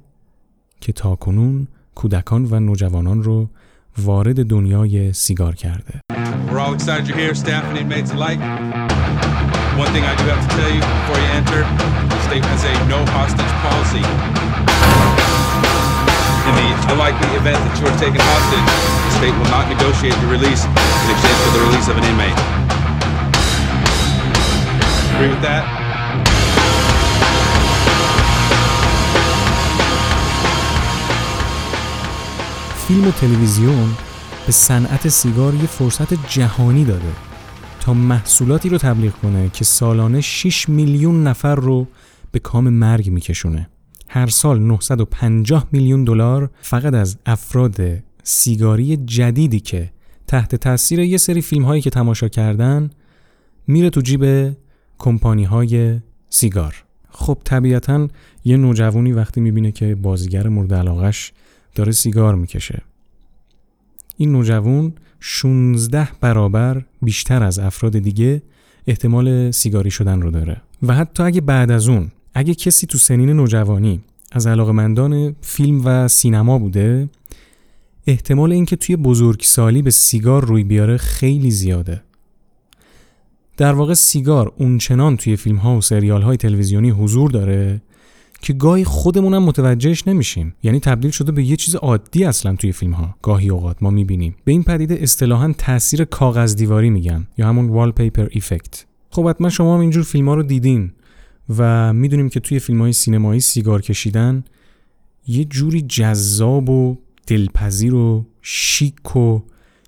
[0.82, 3.50] که تاکنون کودکان و نوجوانان رو
[3.98, 6.02] وارد دنیای سیگار کرده.
[6.50, 8.42] We're all excited you're here, staff and inmates alike.
[9.78, 12.74] One thing I do have to tell you before you enter, the state has a
[12.90, 14.02] no hostage policy.
[16.50, 20.34] In the unlikely event that you are taken hostage, the state will not negotiate your
[20.34, 22.34] release in exchange for the release of an inmate.
[25.22, 25.70] Agree with that?
[32.88, 34.09] Film und Television
[34.50, 37.12] به صنعت سیگار یه فرصت جهانی داده
[37.80, 41.88] تا محصولاتی رو تبلیغ کنه که سالانه 6 میلیون نفر رو
[42.32, 43.70] به کام مرگ میکشونه.
[44.08, 47.78] هر سال 950 میلیون دلار فقط از افراد
[48.24, 49.92] سیگاری جدیدی که
[50.28, 52.90] تحت تاثیر یه سری فیلم هایی که تماشا کردن
[53.68, 54.56] میره تو جیب
[54.98, 56.84] کمپانی های سیگار.
[57.10, 58.08] خب طبیعتا
[58.46, 61.34] یه نوجوانی وقتی می‌بینه که بازیگر مورد علاقش
[61.76, 62.82] داره سیگار می‌کشه
[64.22, 68.42] این نوجوان 16 برابر بیشتر از افراد دیگه
[68.88, 70.62] احتمال سیگاری شدن رو داره.
[70.84, 74.02] و حتی اگه بعد از اون اگه کسی تو سنین نوجوانی
[74.32, 77.10] از علاقمندان فیلم و سینما بوده
[78.08, 82.02] احتمال اینکه توی بزرگسالی به سیگار روی بیاره خیلی زیاده.
[83.58, 87.82] در واقع سیگار اونچنان توی فیلم ها و سریال های تلویزیونی حضور داره
[88.42, 92.94] که گاهی خودمونم متوجهش نمیشیم یعنی تبدیل شده به یه چیز عادی اصلا توی فیلم
[92.94, 97.70] ها گاهی اوقات ما می‌بینیم به این پدیده اصطلاحا تاثیر کاغذ دیواری میگن یا همون
[97.70, 100.92] وال پیپر ایفکت خب حتما شما هم اینجور فیلم ها رو دیدین
[101.58, 104.44] و می‌دونیم که توی فیلم های سینمایی سیگار کشیدن
[105.28, 109.42] یه جوری جذاب و دلپذیر و شیک و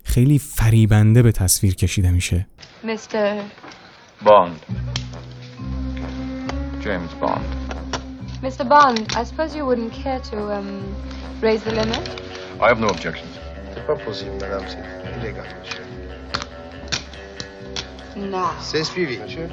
[0.04, 2.48] خیلی فریبنده به تصویر کشیده میشه
[2.84, 3.42] Mr.
[4.26, 4.60] Bond.
[6.84, 7.61] James Bond.
[8.44, 8.68] Mr.
[8.68, 10.70] Bond, I suppose you wouldn't care to um,
[11.42, 12.04] raise the limit?
[12.60, 13.34] I have no objections.
[13.74, 14.66] C'est pas possible, madame.
[14.68, 14.84] C'est
[15.18, 15.86] illégal, monsieur.
[18.34, 18.46] No.
[18.62, 19.48] C'est suivi, monsieur.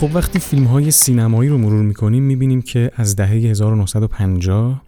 [0.00, 4.82] خب وقتی فیلم های سینمایی رو مرور می‌کنیم می‌بینیم که از دهه 1950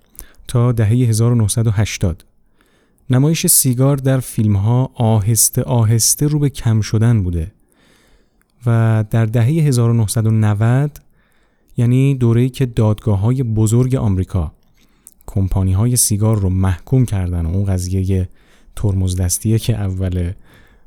[0.49, 2.25] تا دهه 1980
[3.11, 7.53] نمایش سیگار در فیلم ها آهسته آهسته رو به کم شدن بوده
[8.67, 11.01] و در دهه 1990
[11.77, 14.53] یعنی دوره‌ای که دادگاه های بزرگ آمریکا
[15.27, 18.29] کمپانی های سیگار رو محکوم کردن و اون قضیه
[18.77, 20.33] ترمز دستیه که اول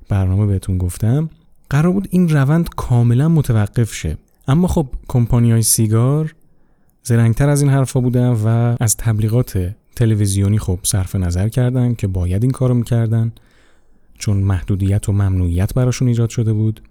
[0.10, 1.30] برنامه بهتون گفتم
[1.70, 4.18] قرار بود این روند کاملا متوقف شه.
[4.48, 6.36] اما خب کمپانی های سیگار
[7.04, 12.44] زرنگتر از این حرفا بودن و از تبلیغات تلویزیونی خب صرف نظر کردن که باید
[12.44, 13.32] این کارو می‌کردن
[14.18, 16.82] چون محدودیت و ممنوعیت براشون ایجاد شده بود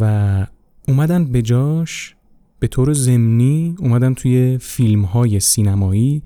[0.00, 0.46] و
[0.88, 2.14] اومدن به جاش
[2.60, 6.22] به طور زمینی اومدن توی فیلم های سینمایی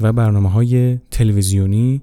[0.00, 2.02] و برنامه های تلویزیونی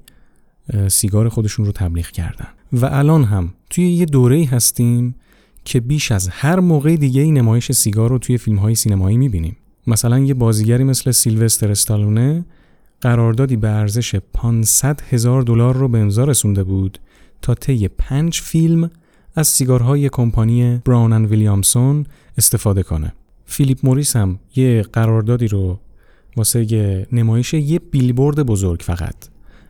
[0.88, 5.16] سیگار خودشون رو تبلیغ کردن و الان هم توی یه دوره هستیم
[5.66, 9.58] که بیش از هر موقع دیگه ای نمایش سیگار رو توی فیلم های سینمایی می‌بینیم
[9.88, 12.46] مثلا یه بازیگری مثل سیلوستر استالونه
[13.02, 17.00] قراردادی به ارزش 500 هزار دلار رو به امضا رسونده بود
[17.42, 18.92] تا طی پنج فیلم
[19.36, 22.06] از سیگارهای کمپانی براون ویلیامسون
[22.38, 23.14] استفاده کنه.
[23.48, 25.80] فیلیپ موریس هم یه قراردادی رو
[26.36, 29.16] واسه نمایش یه بیلبورد بزرگ فقط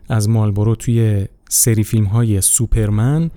[0.08, 3.30] از مالبورو توی سری فیلم های سوپرمن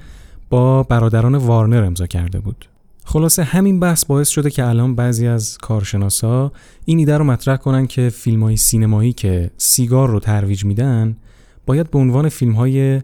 [0.50, 2.66] با برادران وارنر امضا کرده بود.
[3.06, 6.52] خلاصه همین بحث باعث شده که الان بعضی از کارشناسا
[6.86, 11.18] این ایده رو مطرح کنن که فیلم های سینمایی که سیگار رو ترویج میدن
[11.66, 13.02] باید به عنوان فیلم های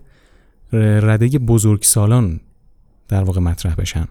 [0.74, 2.40] رده بزرگ سالان
[3.08, 4.08] در واقع مطرح بشن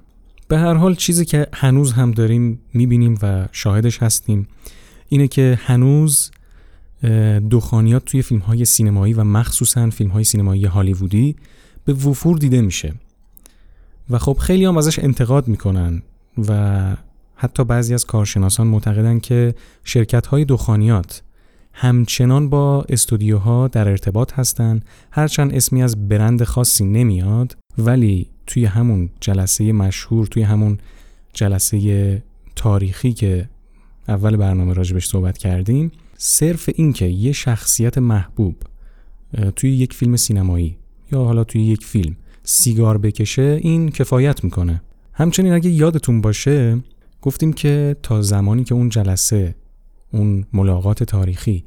[0.48, 4.48] به هر حال چیزی که هنوز هم داریم می‌بینیم و شاهدش هستیم
[5.08, 6.30] اینه که هنوز
[7.50, 11.36] دخانیات توی فیلم های سینمایی و مخصوصا فیلم های سینمایی هالیوودی
[11.84, 12.94] به وفور دیده میشه.
[14.10, 16.02] و خب خیلی هم ازش انتقاد می‌کنن
[16.48, 16.96] و
[17.34, 21.22] حتی بعضی از کارشناسان معتقدن که شرکت های دخانیات
[21.72, 27.56] همچنان با استودیوها در ارتباط هستند هرچند اسمی از برند خاصی نمیاد.
[27.78, 30.78] ولی توی همون جلسه مشهور توی همون
[31.32, 32.22] جلسه
[32.56, 33.48] تاریخی که
[34.08, 38.56] اول برنامه راجبش صحبت کردیم صرف این که یه شخصیت محبوب
[39.56, 40.76] توی یک فیلم سینمایی
[41.12, 44.82] یا حالا توی یک فیلم سیگار بکشه این کفایت می‌کنه.
[45.12, 46.78] همچنین اگه یادتون باشه
[47.22, 49.54] گفتیم که تا زمانی که اون جلسه
[50.12, 51.64] اون ملاقات تاریخی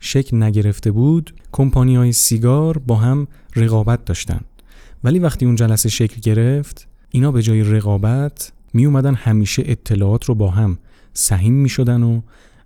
[0.00, 3.26] شکل نگرفته بود کمپانی های سیگار با هم
[3.56, 4.40] رقابت داشتن.
[5.04, 10.34] ولی وقتی اون جلسه شکل گرفت اینا به جای رقابت می اومدن همیشه اطلاعات رو
[10.34, 10.78] با هم
[11.12, 12.20] سهیم می شدن و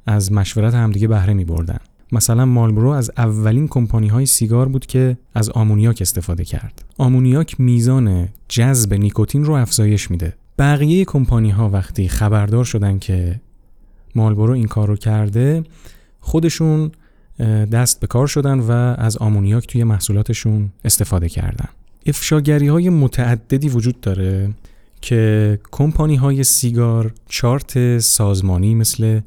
[0.06, 1.78] از مشورت همدیگه بهره می بردن.
[2.12, 6.84] مثلا مالبرو از اولین کمپانی های سیگار بود که از آمونیاک استفاده کرد.
[6.98, 10.34] آمونیاک میزان جذب نیکوتین رو افزایش میده.
[10.58, 13.40] بقیه کمپانی ها وقتی خبردار شدن که
[14.14, 15.64] مالبرو این کار رو کرده
[16.20, 16.90] خودشون
[17.72, 21.68] دست به کار شدن و از آمونیاک توی محصولاتشون استفاده کردن.
[22.06, 24.50] افشاگری های متعددی وجود داره
[25.00, 29.20] که کمپانی های سیگار چارت سازمانی مثل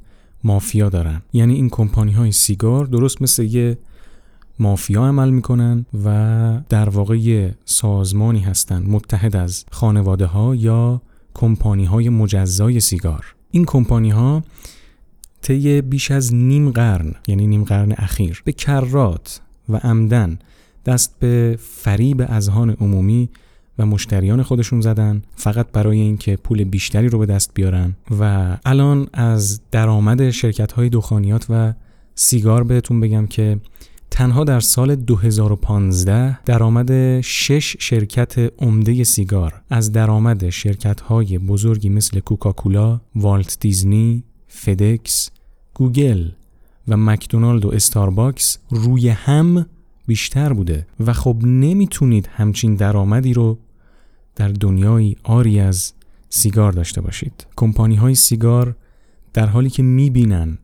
[0.43, 1.21] مافیا دارن.
[1.33, 3.77] یعنی این کمپانی های سیگار درست مثل یه
[4.59, 11.01] مافیا عمل می‌کنن و در واقع یه سازمانی هستن متحد از خانواده ها یا
[11.33, 13.35] کمپانی های مجزای سیگار.
[13.51, 14.43] این کمپانی ها
[15.41, 20.39] طی بیش از نیم قرن یعنی نیم قرن اخیر به کرات و عمدن
[20.85, 23.29] دست به فریب اذهان عمومی
[23.79, 27.95] و مشتریان خودشون زدن فقط برای اینکه پول بیشتری رو به دست بیارن.
[28.19, 31.73] و الان از درآمد شرکت های دخانیات و
[32.15, 33.59] سیگار بهتون بگم که
[34.11, 42.19] تنها در سال 2015 درآمد 6 شرکت عمده سیگار از درآمد شرکت های بزرگی مثل
[42.19, 45.29] کوکاکولا، والت دیزنی، فدکس،
[45.73, 46.29] گوگل
[46.87, 49.65] و مکدونالد و استارباکس روی هم
[50.11, 53.57] بیشتر بوده و خب نمی‌تونید همچین درآمدی رو
[54.35, 55.93] در دنیای عاری از
[56.29, 57.47] سیگار داشته باشید.
[57.55, 58.75] کمپانی های سیگار
[59.33, 60.57] در حالی که می‌بینن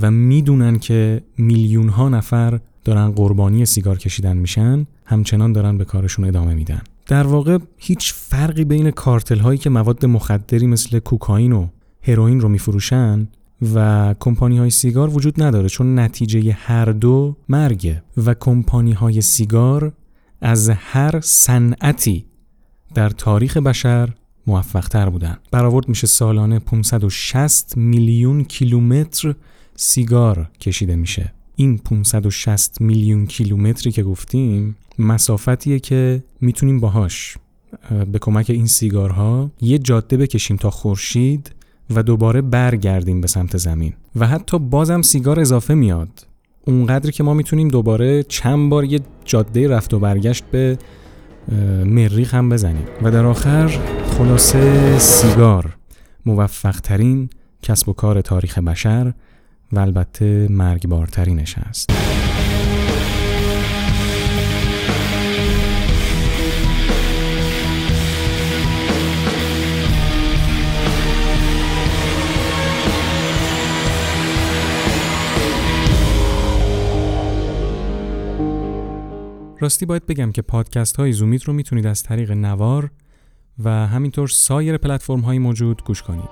[0.00, 6.24] و می‌دونن که میلیون ها نفر دارن قربانی سیگار کشیدن میشن همچنان دارن به کارشون
[6.24, 6.82] ادامه میدن.
[7.06, 11.66] در واقع هیچ فرقی بین کارتل هایی که مواد مخدری مثل کوکائین و
[12.02, 13.28] هروئین رو میفروشن
[13.74, 19.92] و کمپانی های سیگار وجود نداره چون نتیجه هر دو مرگه و کمپانی های سیگار
[20.40, 22.26] از هر صنعتی
[22.94, 24.08] در تاریخ بشر
[24.46, 25.38] موفق تر بودن.
[25.50, 29.34] برآورد میشه سالانه 560 میلیون کیلومتر
[29.76, 31.32] سیگار کشیده میشه.
[31.56, 37.36] این 560 میلیون کیلومتری که گفتیم مسافتیه که می‌تونیم باهاش
[38.12, 41.54] به کمک این سیگارها یه جاده بکشیم تا خورشید
[41.90, 43.92] و دوباره برگردیم به سمت زمین.
[44.16, 46.26] و حتی بازم سیگار اضافه میاد.
[46.66, 50.78] اونقدری که ما می‌تونیم دوباره چند بار یه جاده رفت و برگشت به
[51.84, 52.84] مریخ هم بزنیم.
[53.02, 53.78] و در آخر
[54.18, 55.76] خلاصه سیگار.
[56.26, 57.30] موفق ترین
[57.62, 59.12] کسب و کار تاریخ بشر
[59.72, 61.90] و البته مرگبارترینش است
[79.60, 82.90] راستی باید بگم که پادکست های زومیت رو می‌تونید از طریق نوار
[83.64, 86.28] و همینطور سایر پلتفرم های موجود گوش کنید.